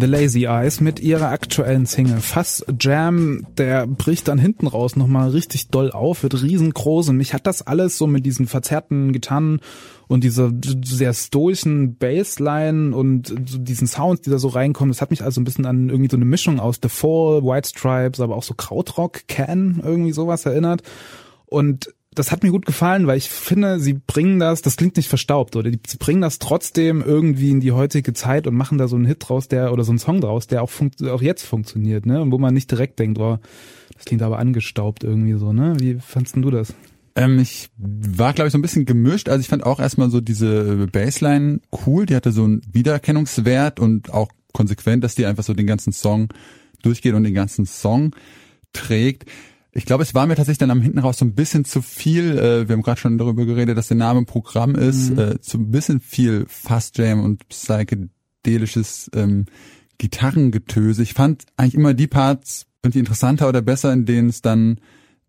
The 0.00 0.06
Lazy 0.06 0.44
Eyes 0.44 0.80
mit 0.80 1.00
ihrer 1.00 1.30
aktuellen 1.30 1.84
Single 1.84 2.20
Fast 2.20 2.64
Jam, 2.78 3.44
der 3.56 3.88
bricht 3.88 4.28
dann 4.28 4.38
hinten 4.38 4.68
raus 4.68 4.94
nochmal 4.94 5.30
richtig 5.30 5.70
doll 5.70 5.90
auf, 5.90 6.22
wird 6.22 6.40
riesengroß. 6.40 7.08
Und 7.08 7.16
mich 7.16 7.34
hat 7.34 7.48
das 7.48 7.66
alles 7.66 7.98
so 7.98 8.06
mit 8.06 8.24
diesen 8.24 8.46
verzerrten 8.46 9.12
Gitarren 9.12 9.60
und 10.06 10.22
dieser 10.22 10.52
sehr 10.84 11.12
stoischen 11.14 11.96
Bassline 11.96 12.94
und 12.94 13.34
diesen 13.36 13.88
Sounds, 13.88 14.20
die 14.20 14.30
da 14.30 14.38
so 14.38 14.48
reinkommen, 14.48 14.92
das 14.92 15.02
hat 15.02 15.10
mich 15.10 15.24
also 15.24 15.40
ein 15.40 15.44
bisschen 15.44 15.66
an 15.66 15.88
irgendwie 15.88 16.10
so 16.10 16.16
eine 16.16 16.26
Mischung 16.26 16.60
aus 16.60 16.78
The 16.80 16.88
Fall, 16.88 17.42
White 17.42 17.68
Stripes, 17.68 18.20
aber 18.20 18.36
auch 18.36 18.44
so 18.44 18.54
Krautrock, 18.54 19.26
Can, 19.26 19.80
irgendwie 19.84 20.12
sowas 20.12 20.46
erinnert. 20.46 20.82
Und 21.46 21.92
das 22.18 22.32
hat 22.32 22.42
mir 22.42 22.50
gut 22.50 22.66
gefallen, 22.66 23.06
weil 23.06 23.18
ich 23.18 23.28
finde, 23.28 23.80
sie 23.80 23.94
bringen 23.94 24.38
das, 24.38 24.62
das 24.62 24.76
klingt 24.76 24.96
nicht 24.96 25.08
verstaubt, 25.08 25.56
oder 25.56 25.70
die, 25.70 25.80
sie 25.86 25.98
bringen 25.98 26.20
das 26.20 26.38
trotzdem 26.38 27.02
irgendwie 27.02 27.50
in 27.50 27.60
die 27.60 27.72
heutige 27.72 28.12
Zeit 28.12 28.46
und 28.46 28.54
machen 28.54 28.78
da 28.78 28.88
so 28.88 28.96
einen 28.96 29.04
Hit 29.04 29.28
draus, 29.28 29.48
der, 29.48 29.72
oder 29.72 29.84
so 29.84 29.92
einen 29.92 29.98
Song 29.98 30.20
draus, 30.20 30.46
der 30.46 30.62
auch, 30.62 30.70
funkt, 30.70 31.02
auch 31.02 31.22
jetzt 31.22 31.44
funktioniert, 31.44 32.06
ne, 32.06 32.20
und 32.20 32.32
wo 32.32 32.38
man 32.38 32.54
nicht 32.54 32.70
direkt 32.70 32.98
denkt, 32.98 33.18
oh, 33.18 33.38
das 33.94 34.04
klingt 34.04 34.22
aber 34.22 34.38
angestaubt 34.38 35.04
irgendwie 35.04 35.34
so, 35.34 35.52
ne, 35.52 35.74
wie 35.78 35.98
fandst 36.00 36.34
denn 36.34 36.42
du 36.42 36.50
das? 36.50 36.74
Ähm, 37.18 37.38
ich 37.40 37.70
war, 37.76 38.32
glaube 38.32 38.46
ich, 38.46 38.52
so 38.52 38.58
ein 38.58 38.62
bisschen 38.62 38.84
gemischt. 38.84 39.28
Also 39.28 39.40
ich 39.40 39.48
fand 39.48 39.64
auch 39.64 39.80
erstmal 39.80 40.08
so 40.08 40.20
diese 40.20 40.86
Bassline 40.86 41.60
cool. 41.84 42.06
Die 42.06 42.14
hatte 42.14 42.30
so 42.30 42.44
einen 42.44 42.62
Wiedererkennungswert 42.70 43.80
und 43.80 44.12
auch 44.12 44.28
konsequent, 44.52 45.02
dass 45.02 45.16
die 45.16 45.26
einfach 45.26 45.42
so 45.42 45.52
den 45.52 45.66
ganzen 45.66 45.92
Song 45.92 46.28
durchgeht 46.82 47.14
und 47.14 47.24
den 47.24 47.34
ganzen 47.34 47.66
Song 47.66 48.14
trägt. 48.72 49.28
Ich 49.78 49.86
glaube, 49.86 50.02
es 50.02 50.12
war 50.12 50.26
mir 50.26 50.34
tatsächlich 50.34 50.58
dann 50.58 50.72
am 50.72 50.82
hinten 50.82 50.98
raus 50.98 51.18
so 51.18 51.24
ein 51.24 51.36
bisschen 51.36 51.64
zu 51.64 51.82
viel. 51.82 52.36
Äh, 52.36 52.68
wir 52.68 52.74
haben 52.74 52.82
gerade 52.82 53.00
schon 53.00 53.16
darüber 53.16 53.46
geredet, 53.46 53.78
dass 53.78 53.86
der 53.86 53.96
Name 53.96 54.24
Programm 54.24 54.74
ist. 54.74 55.10
Äh, 55.16 55.36
so 55.40 55.56
ein 55.56 55.70
bisschen 55.70 56.00
viel 56.00 56.46
Fast 56.48 56.98
Jam 56.98 57.22
und 57.22 57.48
psychedelisches 57.48 59.08
ähm, 59.14 59.44
Gitarrengetöse. 59.98 61.04
Ich 61.04 61.14
fand 61.14 61.44
eigentlich 61.56 61.76
immer 61.76 61.94
die 61.94 62.08
Parts 62.08 62.66
irgendwie 62.82 62.98
interessanter 62.98 63.48
oder 63.48 63.62
besser, 63.62 63.92
in 63.92 64.04
denen 64.04 64.30
es 64.30 64.42
dann 64.42 64.80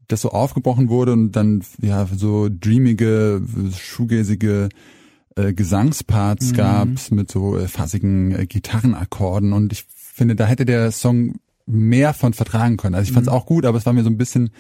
das 0.08 0.22
so 0.22 0.30
aufgebrochen 0.30 0.90
wurde 0.90 1.14
und 1.14 1.34
dann 1.34 1.64
ja 1.80 2.08
so 2.08 2.50
dreamige, 2.50 3.44
shoegazige 3.78 4.70
äh, 5.36 5.54
Gesangsparts 5.54 6.54
gab's 6.54 7.12
mit 7.12 7.30
so 7.30 7.56
äh, 7.56 7.68
fassigen 7.68 8.32
äh, 8.32 8.48
Gitarrenakkorden 8.48 9.54
und 9.54 9.74
ich 9.74 9.86
finde, 9.88 10.36
da 10.36 10.48
hätte 10.48 10.66
der 10.66 10.92
Song 10.92 11.36
mehr 11.69 12.13
von 12.13 12.34
vertragen 12.34 12.77
können. 12.77 12.95
Also 12.95 13.08
ich 13.08 13.13
fand's 13.13 13.29
auch 13.29 13.45
gut, 13.45 13.65
aber 13.65 13.77
es 13.77 13.86
war 13.86 13.93
mir 13.93 14.03
so 14.03 14.10
ein 14.10 14.17
bisschen 14.17 14.51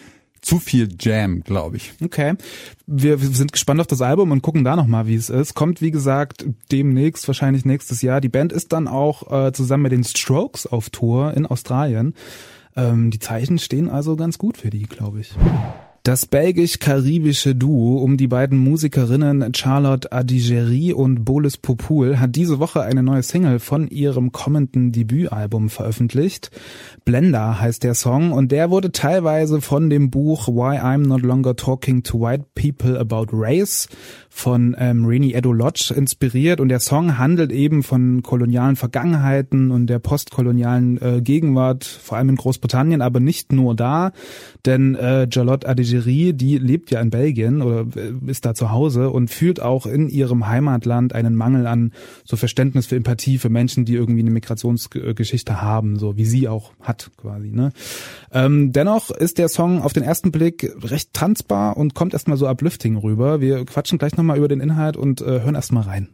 zu 0.41 0.59
viel 0.59 0.89
Jam, 0.99 1.41
glaube 1.41 1.77
ich. 1.77 1.93
Okay. 2.01 2.35
Wir, 2.87 3.21
wir 3.21 3.27
sind 3.29 3.51
gespannt 3.51 3.81
auf 3.81 3.87
das 3.87 4.01
Album 4.01 4.31
und 4.31 4.41
gucken 4.41 4.63
da 4.63 4.75
nochmal, 4.75 5.07
wie 5.07 5.15
es 5.15 5.29
ist. 5.29 5.53
Kommt, 5.53 5.81
wie 5.81 5.91
gesagt, 5.91 6.45
demnächst, 6.71 7.27
wahrscheinlich 7.27 7.65
nächstes 7.65 8.01
Jahr. 8.01 8.21
Die 8.21 8.29
Band 8.29 8.53
ist 8.53 8.71
dann 8.71 8.87
auch 8.87 9.31
äh, 9.31 9.51
zusammen 9.51 9.83
mit 9.83 9.91
den 9.91 10.03
Strokes 10.03 10.65
auf 10.65 10.89
Tour 10.89 11.33
in 11.33 11.45
Australien. 11.45 12.13
Ähm, 12.75 13.11
die 13.11 13.19
Zeichen 13.19 13.59
stehen 13.59 13.89
also 13.89 14.15
ganz 14.15 14.37
gut 14.37 14.57
für 14.57 14.69
die, 14.69 14.83
glaube 14.83 15.19
ich. 15.19 15.33
Das 16.03 16.25
belgisch-karibische 16.25 17.55
Duo 17.55 17.97
um 17.97 18.15
die 18.15 18.27
beiden 18.27 18.57
Musikerinnen 18.57 19.53
Charlotte 19.53 20.13
Adigéry 20.13 20.93
und 20.93 21.25
Bolis 21.25 21.57
Popul 21.57 22.19
hat 22.19 22.37
diese 22.37 22.59
Woche 22.59 22.81
eine 22.81 23.03
neue 23.03 23.21
Single 23.21 23.59
von 23.59 23.89
ihrem 23.89 24.31
kommenden 24.31 24.93
Debütalbum 24.93 25.69
veröffentlicht. 25.69 26.51
Blender 27.03 27.59
heißt 27.59 27.83
der 27.83 27.95
Song 27.95 28.31
und 28.31 28.53
der 28.53 28.69
wurde 28.69 28.93
teilweise 28.93 29.59
von 29.59 29.89
dem 29.89 30.09
Buch 30.09 30.47
Why 30.47 30.79
I'm 30.79 31.05
Not 31.05 31.21
Longer 31.21 31.57
Talking 31.57 32.03
to 32.03 32.21
White 32.21 32.45
People 32.55 32.97
About 32.97 33.27
Race 33.33 33.89
von 34.29 34.75
ähm, 34.79 35.05
Rainy 35.05 35.33
Edo 35.33 35.51
Lodge 35.51 35.93
inspiriert 35.93 36.61
und 36.61 36.69
der 36.69 36.79
Song 36.79 37.17
handelt 37.17 37.51
eben 37.51 37.83
von 37.83 38.23
kolonialen 38.23 38.77
Vergangenheiten 38.77 39.69
und 39.71 39.87
der 39.87 39.99
postkolonialen 39.99 41.01
äh, 41.01 41.21
Gegenwart, 41.21 41.83
vor 41.83 42.17
allem 42.17 42.29
in 42.29 42.35
Großbritannien, 42.35 43.01
aber 43.01 43.19
nicht 43.19 43.51
nur 43.51 43.75
da, 43.75 44.11
denn 44.65 44.95
äh, 44.95 45.27
Charlotte 45.31 45.67
Adigéry, 45.89 46.33
die 46.33 46.57
lebt 46.57 46.91
ja 46.91 47.01
in 47.01 47.09
Belgien 47.09 47.61
oder 47.61 47.85
äh, 47.95 48.13
ist 48.27 48.45
da 48.45 48.53
zu 48.53 48.71
Hause 48.71 49.09
und 49.09 49.29
fühlt 49.29 49.61
auch 49.61 49.85
in 49.85 50.09
ihrem 50.09 50.47
Heimatland 50.47 51.13
einen 51.13 51.35
Mangel 51.35 51.67
an 51.67 51.91
so 52.23 52.37
Verständnis 52.37 52.87
für 52.87 52.95
Empathie 52.95 53.37
für 53.37 53.49
Menschen, 53.49 53.85
die 53.85 53.95
irgendwie 53.95 54.21
eine 54.21 54.31
Migrationsgeschichte 54.31 55.61
haben, 55.61 55.97
so 55.97 56.17
wie 56.17 56.25
sie 56.25 56.47
auch 56.47 56.71
hat 56.81 57.11
quasi. 57.17 57.49
Ne? 57.49 57.71
Ähm, 58.31 58.71
dennoch 58.71 59.09
ist 59.11 59.37
der 59.37 59.49
Song 59.49 59.81
auf 59.81 59.93
den 59.93 60.03
ersten 60.03 60.31
Blick 60.31 60.71
recht 60.83 61.13
tanzbar 61.13 61.77
und 61.77 61.95
kommt 61.95 62.13
erstmal 62.13 62.37
so 62.37 62.47
uplifting 62.47 62.97
rüber. 62.97 63.41
Wir 63.41 63.65
quatschen 63.65 63.97
gleich 63.97 64.15
nochmal 64.15 64.37
über 64.37 64.47
den 64.47 64.59
Inhalt 64.59 64.97
und 64.97 65.21
äh, 65.21 65.41
hören 65.41 65.55
erstmal 65.55 65.83
rein. 65.83 66.09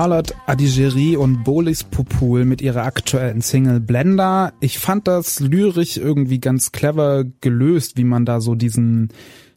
Charlotte 0.00 0.34
Adigeri 0.46 1.18
und 1.18 1.44
Bolis 1.44 1.84
Popul 1.84 2.46
mit 2.46 2.62
ihrer 2.62 2.84
aktuellen 2.84 3.42
Single 3.42 3.80
Blender. 3.80 4.54
Ich 4.58 4.78
fand 4.78 5.06
das 5.06 5.40
lyrisch 5.40 5.98
irgendwie 5.98 6.40
ganz 6.40 6.72
clever 6.72 7.24
gelöst, 7.42 7.98
wie 7.98 8.04
man 8.04 8.24
da 8.24 8.40
so 8.40 8.54
diesen 8.54 9.10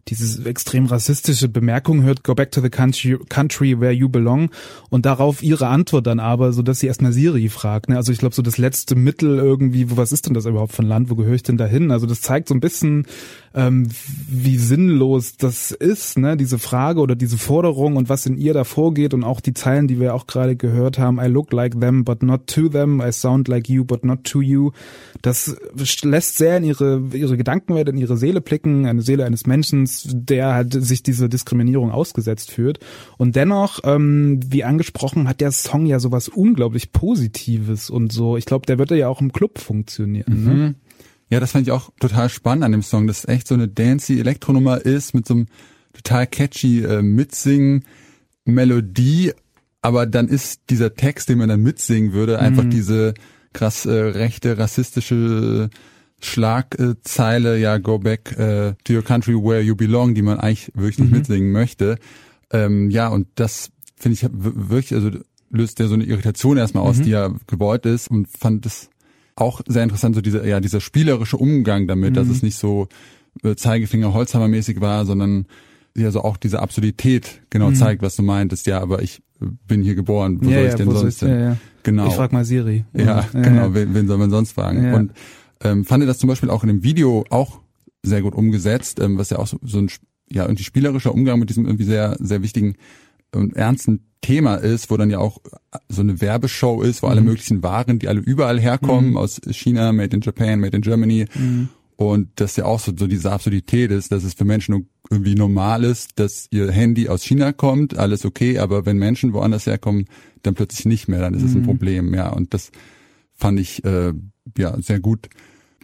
diese 0.09 0.45
extrem 0.49 0.85
rassistische 0.85 1.47
Bemerkung 1.47 2.03
hört, 2.03 2.25
go 2.25 2.35
back 2.35 2.51
to 2.51 2.59
the 2.59 2.69
country, 2.69 3.17
country 3.29 3.79
where 3.79 3.93
you 3.93 4.09
belong 4.09 4.49
und 4.89 5.05
darauf 5.05 5.41
ihre 5.41 5.67
Antwort 5.67 6.07
dann 6.07 6.19
aber, 6.19 6.51
so 6.51 6.61
dass 6.61 6.81
sie 6.81 6.87
erstmal 6.87 7.13
Siri 7.13 7.47
fragt. 7.47 7.87
Ne? 7.87 7.95
Also 7.95 8.11
ich 8.11 8.17
glaube 8.17 8.35
so 8.35 8.41
das 8.41 8.57
letzte 8.57 8.95
Mittel 8.95 9.37
irgendwie, 9.37 9.89
wo 9.89 9.95
was 9.95 10.11
ist 10.11 10.27
denn 10.27 10.33
das 10.33 10.45
überhaupt 10.45 10.73
für 10.73 10.81
Land, 10.81 11.09
wo 11.09 11.15
gehöre 11.15 11.35
ich 11.35 11.43
denn 11.43 11.57
dahin? 11.57 11.89
Also 11.89 12.05
das 12.05 12.19
zeigt 12.19 12.49
so 12.49 12.53
ein 12.53 12.59
bisschen, 12.59 13.07
ähm, 13.55 13.87
wie 14.27 14.57
sinnlos 14.57 15.37
das 15.37 15.71
ist, 15.71 16.17
ne? 16.17 16.35
diese 16.37 16.57
Frage 16.57 17.01
oder 17.01 17.15
diese 17.15 17.37
Forderung 17.37 17.95
und 17.97 18.09
was 18.09 18.25
in 18.25 18.37
ihr 18.37 18.53
da 18.53 18.63
vorgeht 18.63 19.13
und 19.13 19.23
auch 19.23 19.41
die 19.41 19.53
Zeilen, 19.53 19.87
die 19.87 19.99
wir 19.99 20.15
auch 20.15 20.25
gerade 20.25 20.55
gehört 20.55 20.97
haben, 20.97 21.19
I 21.19 21.27
look 21.27 21.53
like 21.53 21.79
them 21.79 22.03
but 22.03 22.23
not 22.23 22.47
to 22.47 22.69
them, 22.69 23.01
I 23.01 23.11
sound 23.11 23.47
like 23.47 23.69
you 23.69 23.85
but 23.85 24.03
not 24.03 24.23
to 24.23 24.41
you. 24.41 24.71
Das 25.21 25.55
lässt 26.03 26.37
sehr 26.37 26.57
in 26.57 26.63
ihre, 26.63 27.01
ihre 27.13 27.37
Gedankenwelt, 27.37 27.89
in 27.89 27.97
ihre 27.97 28.17
Seele 28.17 28.41
blicken, 28.41 28.85
eine 28.85 29.01
Seele 29.01 29.25
eines 29.25 29.45
Menschen, 29.45 29.87
der 30.05 30.53
halt 30.53 30.73
sich 30.73 31.03
diese 31.03 31.29
Diskriminierung 31.29 31.91
ausgesetzt 31.91 32.51
fühlt. 32.51 32.79
Und 33.17 33.35
dennoch, 33.35 33.79
ähm, 33.83 34.39
wie 34.47 34.63
angesprochen, 34.63 35.27
hat 35.27 35.41
der 35.41 35.51
Song 35.51 35.85
ja 35.85 35.99
sowas 35.99 36.27
unglaublich 36.27 36.91
Positives 36.91 37.89
und 37.89 38.11
so. 38.11 38.35
Ich 38.35 38.45
glaube, 38.45 38.65
der 38.65 38.79
wird 38.79 38.91
ja 38.91 39.07
auch 39.07 39.21
im 39.21 39.31
Club 39.31 39.59
funktionieren. 39.59 40.43
Ne? 40.43 40.75
Ja, 41.29 41.39
das 41.39 41.51
fand 41.51 41.65
ich 41.67 41.71
auch 41.71 41.89
total 41.99 42.29
spannend 42.29 42.63
an 42.63 42.71
dem 42.71 42.83
Song, 42.83 43.07
dass 43.07 43.19
es 43.19 43.27
echt 43.27 43.47
so 43.47 43.55
eine 43.55 43.67
dancy 43.67 44.19
Elektronummer 44.19 44.85
ist 44.85 45.13
mit 45.15 45.25
so 45.27 45.33
einem 45.33 45.45
total 45.93 46.27
catchy 46.27 46.83
äh, 46.83 47.01
Mitsingen 47.01 47.83
Melodie, 48.45 49.31
aber 49.81 50.05
dann 50.05 50.27
ist 50.27 50.61
dieser 50.69 50.93
Text, 50.95 51.29
den 51.29 51.37
man 51.39 51.49
dann 51.49 51.61
mitsingen 51.61 52.13
würde, 52.13 52.39
einfach 52.39 52.63
Mhm. 52.63 52.69
diese 52.69 53.13
krass 53.53 53.85
äh, 53.85 53.91
rechte 53.91 54.57
rassistische 54.57 55.69
Schlagzeile, 56.21 57.57
ja, 57.57 57.77
go 57.77 57.99
back 57.99 58.31
äh, 58.37 58.73
to 58.83 58.93
your 58.93 59.03
country 59.03 59.33
where 59.35 59.61
you 59.61 59.75
belong, 59.75 60.13
die 60.15 60.21
man 60.21 60.39
eigentlich 60.39 60.71
wirklich 60.73 60.99
nicht 60.99 61.11
Mhm. 61.11 61.17
mitsingen 61.17 61.51
möchte. 61.51 61.97
Ähm, 62.51 62.89
ja, 62.89 63.07
und 63.07 63.27
das 63.35 63.71
finde 63.97 64.13
ich 64.15 64.27
wirklich, 64.31 64.93
also 64.93 65.11
löst 65.49 65.79
ja 65.79 65.87
so 65.87 65.93
eine 65.93 66.03
Irritation 66.05 66.57
erstmal 66.57 66.83
aus, 66.83 66.97
Mhm. 66.97 67.03
die 67.03 67.09
ja 67.11 67.33
gewollt 67.47 67.85
ist 67.85 68.09
und 68.09 68.27
fand 68.27 68.65
es 68.65 68.89
auch 69.35 69.61
sehr 69.67 69.83
interessant, 69.83 70.15
so 70.15 70.21
dieser, 70.21 70.45
ja, 70.45 70.59
dieser 70.59 70.81
spielerische 70.81 71.37
Umgang 71.37 71.87
damit, 71.87 72.15
dass 72.17 72.27
Mhm. 72.27 72.33
es 72.33 72.43
nicht 72.43 72.57
so 72.57 72.87
äh, 73.43 73.55
Zeigefinger 73.55 74.13
Holzhammermäßig 74.13 74.79
war, 74.81 75.05
sondern 75.05 75.47
ja 75.95 76.11
so 76.11 76.21
auch 76.21 76.37
diese 76.37 76.59
Absurdität 76.61 77.41
genau 77.49 77.69
Mhm. 77.71 77.75
zeigt, 77.75 78.01
was 78.01 78.15
du 78.15 78.23
meintest. 78.23 78.67
Ja, 78.67 78.79
aber 78.79 79.01
ich 79.01 79.21
bin 79.67 79.81
hier 79.83 79.95
geboren, 79.95 80.39
wo 80.41 80.49
ja, 80.49 80.55
soll 80.57 80.63
ja, 80.65 80.69
ich 80.69 80.75
denn 80.75 80.87
wo 80.87 80.93
sonst 80.93 81.19
hin? 81.19 81.29
ja, 81.29 81.39
ja. 81.39 81.57
Genau. 81.83 82.07
Ich 82.07 82.13
frag 82.13 82.31
mal 82.31 82.45
Siri. 82.45 82.85
Ja, 82.93 83.27
genau, 83.33 83.73
wen, 83.73 83.93
wen 83.93 84.07
soll 84.07 84.17
man 84.17 84.29
sonst 84.29 84.53
fragen? 84.53 84.83
Ja. 84.85 84.95
Und 84.95 85.11
ähm, 85.63 85.83
fand 85.83 86.07
das 86.07 86.17
zum 86.19 86.29
Beispiel 86.29 86.49
auch 86.49 86.63
in 86.63 86.69
dem 86.69 86.83
Video 86.83 87.25
auch 87.29 87.59
sehr 88.03 88.21
gut 88.21 88.35
umgesetzt, 88.35 88.99
ähm, 88.99 89.17
was 89.17 89.29
ja 89.31 89.39
auch 89.39 89.47
so, 89.47 89.57
so 89.63 89.79
ein 89.79 89.89
ja 90.31 90.43
irgendwie 90.43 90.63
spielerischer 90.63 91.13
Umgang 91.13 91.39
mit 91.39 91.49
diesem 91.49 91.65
irgendwie 91.65 91.83
sehr 91.85 92.15
sehr 92.19 92.41
wichtigen 92.41 92.75
ernsten 93.55 94.01
Thema 94.21 94.55
ist, 94.55 94.89
wo 94.89 94.95
dann 94.97 95.09
ja 95.09 95.19
auch 95.19 95.39
so 95.89 96.01
eine 96.01 96.21
Werbeshow 96.21 96.81
ist, 96.81 97.03
wo 97.03 97.07
alle 97.07 97.21
Mhm. 97.21 97.27
möglichen 97.27 97.63
Waren, 97.63 97.99
die 97.99 98.07
alle 98.07 98.21
überall 98.21 98.59
herkommen, 98.59 99.11
Mhm. 99.11 99.17
aus 99.17 99.41
China, 99.51 99.91
made 99.91 100.15
in 100.15 100.21
Japan, 100.21 100.59
made 100.59 100.75
in 100.77 100.81
Germany. 100.81 101.25
Mhm. 101.35 101.69
Und 101.95 102.29
das 102.35 102.55
ja 102.55 102.65
auch 102.65 102.79
so, 102.79 102.91
so 102.97 103.05
diese 103.07 103.31
Absurdität 103.31 103.91
ist, 103.91 104.11
dass 104.11 104.23
es 104.23 104.33
für 104.33 104.45
Menschen 104.45 104.87
irgendwie 105.09 105.35
normal 105.35 105.83
ist, 105.83 106.19
dass 106.19 106.47
ihr 106.51 106.71
Handy 106.71 107.07
aus 107.09 107.23
China 107.23 107.51
kommt, 107.53 107.97
alles 107.97 108.25
okay, 108.25 108.57
aber 108.59 108.85
wenn 108.85 108.97
Menschen 108.97 109.33
woanders 109.33 109.67
herkommen, 109.67 110.05
dann 110.41 110.53
plötzlich 110.55 110.85
nicht 110.85 111.07
mehr, 111.07 111.19
dann 111.19 111.33
ist 111.33 111.43
es 111.43 111.53
ein 111.53 111.61
Mhm. 111.61 111.65
Problem, 111.65 112.13
ja. 112.13 112.29
Und 112.29 112.53
das 112.53 112.71
fand 113.35 113.59
ich 113.59 113.83
äh, 113.85 114.13
ja 114.57 114.81
sehr 114.81 114.99
gut 114.99 115.27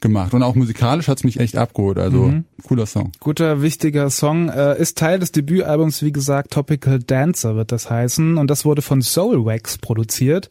gemacht. 0.01 0.33
Und 0.33 0.43
auch 0.43 0.55
musikalisch 0.55 1.07
hat's 1.07 1.23
mich 1.23 1.39
echt 1.39 1.57
abgeholt. 1.57 1.97
Also 1.97 2.23
Mhm. 2.23 2.45
cooler 2.63 2.85
Song. 2.85 3.11
Guter, 3.19 3.61
wichtiger 3.61 4.09
Song. 4.09 4.49
Äh, 4.49 4.79
ist 4.79 4.97
Teil 4.97 5.19
des 5.19 5.31
Debütalbums, 5.31 6.01
wie 6.03 6.11
gesagt, 6.11 6.51
Topical 6.51 6.99
Dancer 6.99 7.55
wird 7.55 7.71
das 7.71 7.89
heißen. 7.89 8.37
Und 8.37 8.49
das 8.49 8.65
wurde 8.65 8.81
von 8.81 9.01
Soulwax 9.01 9.77
produziert 9.77 10.49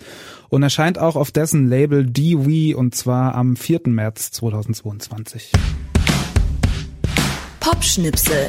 und 0.48 0.62
erscheint 0.62 0.98
auch 0.98 1.16
auf 1.16 1.30
dessen 1.30 1.68
Label 1.68 2.04
DWE 2.06 2.76
und 2.76 2.94
zwar 2.94 3.34
am 3.34 3.56
4. 3.56 3.80
März 3.86 4.30
2022. 4.32 5.52
Popschnipsel. 7.60 8.48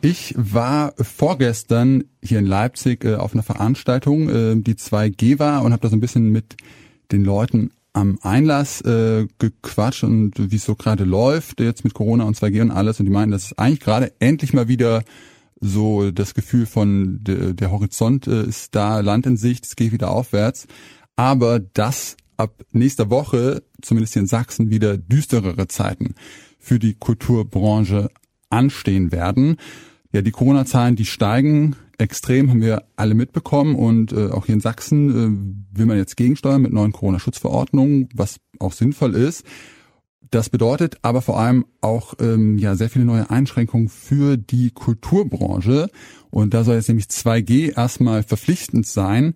Ich 0.00 0.34
war 0.36 0.94
vorgestern 1.00 2.04
hier 2.22 2.40
in 2.40 2.46
Leipzig 2.46 3.04
äh, 3.04 3.14
auf 3.14 3.34
einer 3.34 3.44
Veranstaltung, 3.44 4.28
äh, 4.28 4.56
die 4.56 4.74
2G 4.74 5.38
war 5.38 5.62
und 5.62 5.72
habe 5.72 5.82
da 5.82 5.88
so 5.88 5.96
ein 5.96 6.00
bisschen 6.00 6.30
mit 6.30 6.56
den 7.12 7.22
Leuten 7.24 7.70
am 7.92 8.18
Einlass 8.22 8.80
äh, 8.82 9.26
gequatscht 9.38 10.04
und 10.04 10.50
wie 10.50 10.56
es 10.56 10.64
so 10.64 10.74
gerade 10.74 11.04
läuft, 11.04 11.60
jetzt 11.60 11.84
mit 11.84 11.94
Corona 11.94 12.24
und 12.24 12.36
2G 12.36 12.62
und 12.62 12.70
alles. 12.70 12.98
Und 12.98 13.06
die 13.06 13.12
meinen, 13.12 13.30
dass 13.30 13.46
es 13.46 13.58
eigentlich 13.58 13.80
gerade 13.80 14.12
endlich 14.18 14.52
mal 14.52 14.68
wieder 14.68 15.04
so 15.60 16.10
das 16.10 16.34
Gefühl 16.34 16.66
von 16.66 17.22
de, 17.22 17.52
der 17.54 17.70
Horizont 17.70 18.26
äh, 18.26 18.44
ist 18.44 18.74
da, 18.74 19.00
Land 19.00 19.26
in 19.26 19.36
Sicht, 19.36 19.64
es 19.64 19.76
geht 19.76 19.92
wieder 19.92 20.10
aufwärts. 20.10 20.66
Aber 21.16 21.60
dass 21.60 22.16
ab 22.36 22.64
nächster 22.72 23.10
Woche, 23.10 23.62
zumindest 23.80 24.14
hier 24.14 24.22
in 24.22 24.28
Sachsen, 24.28 24.70
wieder 24.70 24.96
düsterere 24.96 25.68
Zeiten 25.68 26.14
für 26.58 26.78
die 26.78 26.94
Kulturbranche 26.94 28.10
anstehen 28.50 29.12
werden. 29.12 29.56
Ja, 30.12 30.22
die 30.22 30.30
Corona-Zahlen, 30.30 30.96
die 30.96 31.04
steigen 31.04 31.76
extrem, 32.02 32.50
haben 32.50 32.60
wir 32.60 32.84
alle 32.96 33.14
mitbekommen 33.14 33.74
und 33.74 34.12
äh, 34.12 34.28
auch 34.30 34.46
hier 34.46 34.54
in 34.54 34.60
Sachsen 34.60 35.10
äh, 35.72 35.78
will 35.78 35.86
man 35.86 35.96
jetzt 35.96 36.16
gegensteuern 36.16 36.60
mit 36.60 36.72
neuen 36.72 36.92
Corona-Schutzverordnungen, 36.92 38.08
was 38.14 38.40
auch 38.58 38.72
sinnvoll 38.72 39.14
ist. 39.14 39.44
Das 40.30 40.48
bedeutet 40.48 40.98
aber 41.02 41.20
vor 41.22 41.38
allem 41.38 41.66
auch 41.80 42.14
ähm, 42.20 42.58
ja 42.58 42.74
sehr 42.74 42.88
viele 42.88 43.04
neue 43.04 43.30
Einschränkungen 43.30 43.88
für 43.88 44.36
die 44.36 44.70
Kulturbranche 44.70 45.90
und 46.30 46.54
da 46.54 46.64
soll 46.64 46.76
jetzt 46.76 46.88
nämlich 46.88 47.06
2G 47.06 47.76
erstmal 47.76 48.22
verpflichtend 48.22 48.86
sein. 48.86 49.34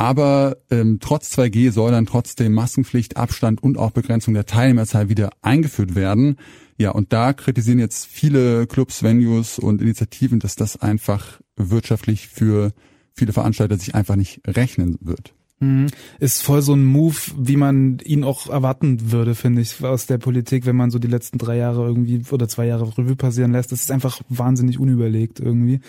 Aber 0.00 0.56
ähm, 0.70 0.96
trotz 0.98 1.30
2G 1.36 1.72
soll 1.72 1.90
dann 1.90 2.06
trotzdem 2.06 2.54
Maskenpflicht, 2.54 3.18
Abstand 3.18 3.62
und 3.62 3.76
auch 3.76 3.90
Begrenzung 3.90 4.32
der 4.32 4.46
Teilnehmerzahl 4.46 5.10
wieder 5.10 5.28
eingeführt 5.42 5.94
werden. 5.94 6.36
Ja, 6.78 6.92
und 6.92 7.12
da 7.12 7.34
kritisieren 7.34 7.78
jetzt 7.78 8.06
viele 8.06 8.66
Clubs, 8.66 9.02
Venues 9.02 9.58
und 9.58 9.82
Initiativen, 9.82 10.38
dass 10.38 10.56
das 10.56 10.80
einfach 10.80 11.42
wirtschaftlich 11.56 12.28
für 12.28 12.72
viele 13.12 13.34
Veranstalter 13.34 13.76
sich 13.76 13.94
einfach 13.94 14.16
nicht 14.16 14.40
rechnen 14.46 14.96
wird. 15.02 15.34
Mhm. 15.58 15.88
Ist 16.18 16.40
voll 16.40 16.62
so 16.62 16.72
ein 16.72 16.86
Move, 16.86 17.18
wie 17.36 17.56
man 17.56 17.98
ihn 18.02 18.24
auch 18.24 18.48
erwarten 18.48 19.12
würde, 19.12 19.34
finde 19.34 19.60
ich, 19.60 19.84
aus 19.84 20.06
der 20.06 20.16
Politik, 20.16 20.64
wenn 20.64 20.76
man 20.76 20.90
so 20.90 20.98
die 20.98 21.08
letzten 21.08 21.36
drei 21.36 21.58
Jahre 21.58 21.86
irgendwie 21.86 22.22
oder 22.30 22.48
zwei 22.48 22.64
Jahre 22.64 22.96
Revue 22.96 23.16
passieren 23.16 23.52
lässt. 23.52 23.70
Das 23.70 23.82
ist 23.82 23.90
einfach 23.90 24.22
wahnsinnig 24.30 24.78
unüberlegt 24.78 25.40
irgendwie. 25.40 25.80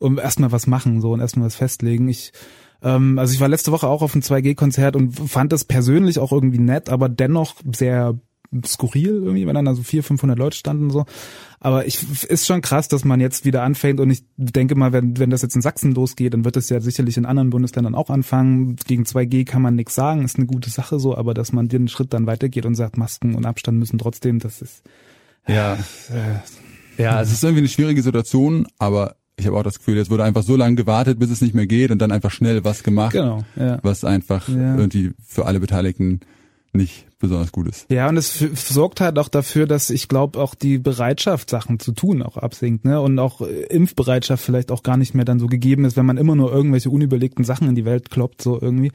Und 0.00 0.18
erstmal 0.18 0.50
was 0.50 0.66
machen 0.66 1.00
so 1.00 1.12
und 1.12 1.20
erstmal 1.20 1.46
was 1.46 1.54
festlegen. 1.54 2.08
Ich 2.08 2.32
ähm, 2.82 3.18
also 3.18 3.32
ich 3.32 3.40
war 3.40 3.48
letzte 3.48 3.72
Woche 3.72 3.88
auch 3.88 4.02
auf 4.02 4.14
einem 4.14 4.22
2G-Konzert 4.22 4.96
und 4.96 5.12
fand 5.12 5.52
das 5.52 5.64
persönlich 5.64 6.18
auch 6.18 6.32
irgendwie 6.32 6.58
nett, 6.58 6.88
aber 6.88 7.08
dennoch 7.08 7.56
sehr 7.72 8.18
skurril 8.66 9.22
irgendwie, 9.22 9.46
wenn 9.46 9.54
dann 9.54 9.64
da 9.64 9.74
so 9.74 9.82
400, 9.82 10.08
500 10.08 10.38
Leute 10.38 10.56
standen 10.56 10.84
und 10.84 10.90
so. 10.90 11.06
Aber 11.58 11.86
ich 11.86 12.02
ist 12.24 12.46
schon 12.46 12.60
krass, 12.60 12.88
dass 12.88 13.04
man 13.04 13.20
jetzt 13.20 13.44
wieder 13.44 13.62
anfängt 13.62 14.00
und 14.00 14.10
ich 14.10 14.24
denke 14.36 14.74
mal, 14.74 14.92
wenn, 14.92 15.18
wenn 15.18 15.30
das 15.30 15.42
jetzt 15.42 15.56
in 15.56 15.62
Sachsen 15.62 15.94
losgeht, 15.94 16.34
dann 16.34 16.44
wird 16.44 16.56
es 16.56 16.68
ja 16.68 16.80
sicherlich 16.80 17.16
in 17.16 17.24
anderen 17.24 17.50
Bundesländern 17.50 17.94
auch 17.94 18.10
anfangen. 18.10 18.76
Gegen 18.76 19.04
2G 19.04 19.46
kann 19.46 19.62
man 19.62 19.74
nichts 19.74 19.94
sagen, 19.94 20.24
ist 20.24 20.36
eine 20.36 20.46
gute 20.46 20.70
Sache 20.70 20.98
so, 20.98 21.16
aber 21.16 21.34
dass 21.34 21.52
man 21.52 21.68
den 21.68 21.88
Schritt 21.88 22.12
dann 22.12 22.26
weitergeht 22.26 22.66
und 22.66 22.74
sagt, 22.74 22.98
Masken 22.98 23.34
und 23.34 23.46
Abstand 23.46 23.78
müssen 23.78 23.98
trotzdem, 23.98 24.38
das 24.38 24.60
ist 24.60 24.82
Ja, 25.46 25.74
äh, 26.10 27.02
ja, 27.02 27.22
es 27.22 27.32
ist 27.32 27.42
irgendwie 27.42 27.60
eine 27.60 27.68
schwierige 27.68 28.02
Situation, 28.02 28.66
aber 28.78 29.16
ich 29.36 29.46
habe 29.46 29.56
auch 29.56 29.62
das 29.62 29.78
Gefühl, 29.78 29.96
jetzt 29.96 30.10
wurde 30.10 30.24
einfach 30.24 30.42
so 30.42 30.56
lange 30.56 30.76
gewartet, 30.76 31.18
bis 31.18 31.30
es 31.30 31.40
nicht 31.40 31.54
mehr 31.54 31.66
geht 31.66 31.90
und 31.90 31.98
dann 31.98 32.12
einfach 32.12 32.30
schnell 32.30 32.64
was 32.64 32.82
gemacht, 32.82 33.12
genau, 33.12 33.44
ja. 33.56 33.78
was 33.82 34.04
einfach 34.04 34.48
Ja. 34.48 34.76
irgendwie 34.76 35.12
für 35.26 35.46
alle 35.46 35.58
Beteiligten 35.60 36.20
nicht 36.72 37.06
besonders 37.18 37.52
gut 37.52 37.68
ist. 37.68 37.86
Ja, 37.90 38.08
und 38.08 38.16
es 38.16 38.38
sorgt 38.38 39.00
halt 39.00 39.18
auch 39.18 39.28
dafür, 39.28 39.66
dass 39.66 39.90
ich 39.90 40.08
glaube 40.08 40.40
auch 40.40 40.54
die 40.54 40.78
Bereitschaft, 40.78 41.50
Sachen 41.50 41.78
zu 41.78 41.92
tun, 41.92 42.22
auch 42.22 42.36
absinkt, 42.36 42.84
ne? 42.84 43.00
Und 43.00 43.18
auch 43.18 43.42
äh, 43.42 43.62
Impfbereitschaft 43.66 44.44
vielleicht 44.44 44.72
auch 44.72 44.82
gar 44.82 44.96
nicht 44.96 45.14
mehr 45.14 45.24
dann 45.24 45.38
so 45.38 45.46
gegeben 45.46 45.84
ist, 45.84 45.96
wenn 45.96 46.06
man 46.06 46.16
immer 46.16 46.34
nur 46.34 46.52
irgendwelche 46.52 46.90
unüberlegten 46.90 47.44
Sachen 47.44 47.68
in 47.68 47.74
die 47.74 47.84
Welt 47.84 48.10
kloppt, 48.10 48.42
so 48.42 48.60
irgendwie. 48.60 48.90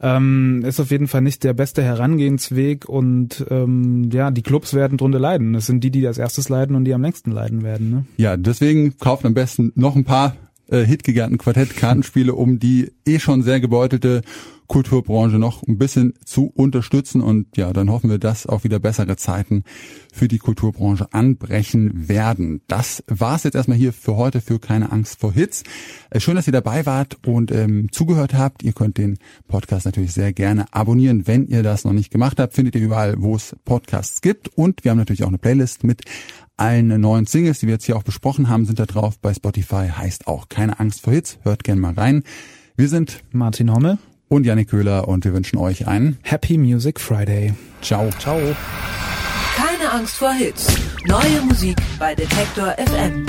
Ähm, 0.00 0.64
ist 0.64 0.80
auf 0.80 0.90
jeden 0.90 1.08
Fall 1.08 1.20
nicht 1.20 1.44
der 1.44 1.52
beste 1.52 1.82
Herangehensweg 1.82 2.88
und 2.88 3.44
ähm, 3.50 4.08
ja, 4.10 4.30
die 4.30 4.42
Clubs 4.42 4.72
werden 4.72 4.96
drunter 4.96 5.18
leiden. 5.18 5.52
Das 5.52 5.66
sind 5.66 5.84
die, 5.84 5.90
die 5.90 6.06
als 6.06 6.18
erstes 6.18 6.48
leiden 6.48 6.76
und 6.76 6.84
die 6.84 6.94
am 6.94 7.02
längsten 7.02 7.30
leiden 7.30 7.62
werden, 7.62 7.90
ne? 7.90 8.06
Ja, 8.16 8.36
deswegen 8.36 8.96
kauft 8.98 9.26
am 9.26 9.34
besten 9.34 9.72
noch 9.74 9.96
ein 9.96 10.04
paar 10.04 10.36
äh, 10.68 10.84
hitgegärten 10.84 11.38
Quartett-Kartenspiele, 11.38 12.34
um 12.34 12.58
die 12.58 12.92
eh 13.06 13.18
schon 13.18 13.42
sehr 13.42 13.60
gebeutelte 13.60 14.22
Kulturbranche 14.66 15.38
noch 15.38 15.62
ein 15.62 15.78
bisschen 15.78 16.14
zu 16.24 16.46
unterstützen 16.46 17.20
und 17.20 17.56
ja, 17.56 17.72
dann 17.72 17.90
hoffen 17.90 18.10
wir, 18.10 18.18
dass 18.18 18.46
auch 18.46 18.64
wieder 18.64 18.78
bessere 18.78 19.16
Zeiten 19.16 19.64
für 20.12 20.28
die 20.28 20.38
Kulturbranche 20.38 21.12
anbrechen 21.12 22.08
werden. 22.08 22.62
Das 22.68 23.02
war's 23.06 23.44
jetzt 23.44 23.54
erstmal 23.54 23.78
hier 23.78 23.92
für 23.92 24.16
heute 24.16 24.40
für 24.40 24.58
keine 24.58 24.92
Angst 24.92 25.20
vor 25.20 25.32
Hits. 25.32 25.62
Äh, 26.10 26.20
schön, 26.20 26.36
dass 26.36 26.46
ihr 26.46 26.52
dabei 26.52 26.86
wart 26.86 27.18
und 27.26 27.50
ähm, 27.52 27.88
zugehört 27.92 28.34
habt. 28.34 28.62
Ihr 28.62 28.72
könnt 28.72 28.98
den 28.98 29.18
Podcast 29.48 29.86
natürlich 29.86 30.12
sehr 30.12 30.32
gerne 30.32 30.66
abonnieren, 30.72 31.26
wenn 31.26 31.46
ihr 31.46 31.62
das 31.62 31.84
noch 31.84 31.92
nicht 31.92 32.10
gemacht 32.10 32.40
habt. 32.40 32.54
Findet 32.54 32.74
ihr 32.74 32.82
überall, 32.82 33.14
wo 33.18 33.36
es 33.36 33.56
Podcasts 33.64 34.20
gibt 34.20 34.48
und 34.48 34.84
wir 34.84 34.90
haben 34.90 34.98
natürlich 34.98 35.24
auch 35.24 35.28
eine 35.28 35.38
Playlist 35.38 35.84
mit 35.84 36.02
allen 36.56 37.00
neuen 37.00 37.26
Singles, 37.26 37.60
die 37.60 37.66
wir 37.66 37.74
jetzt 37.74 37.84
hier 37.84 37.96
auch 37.96 38.02
besprochen 38.02 38.48
haben, 38.48 38.64
sind 38.64 38.78
da 38.78 38.86
drauf. 38.86 39.18
Bei 39.18 39.34
Spotify 39.34 39.90
heißt 39.94 40.26
auch 40.26 40.48
keine 40.48 40.80
Angst 40.80 41.02
vor 41.02 41.12
Hits. 41.12 41.38
Hört 41.42 41.64
gerne 41.64 41.80
mal 41.80 41.94
rein. 41.94 42.22
Wir 42.76 42.88
sind 42.88 43.22
Martin 43.32 43.72
Hommel 43.72 43.98
und 44.28 44.44
Janik 44.44 44.70
Köhler 44.70 45.08
und 45.08 45.24
wir 45.24 45.32
wünschen 45.32 45.58
euch 45.58 45.86
einen 45.86 46.18
Happy 46.22 46.58
Music 46.58 47.00
Friday. 47.00 47.54
Ciao. 47.82 48.10
Ciao. 48.18 48.40
Keine 49.56 49.90
Angst 49.92 50.16
vor 50.16 50.32
Hits. 50.32 50.66
Neue 51.06 51.40
Musik 51.42 51.76
bei 51.98 52.14
Detektor 52.14 52.74
FM. 52.78 53.26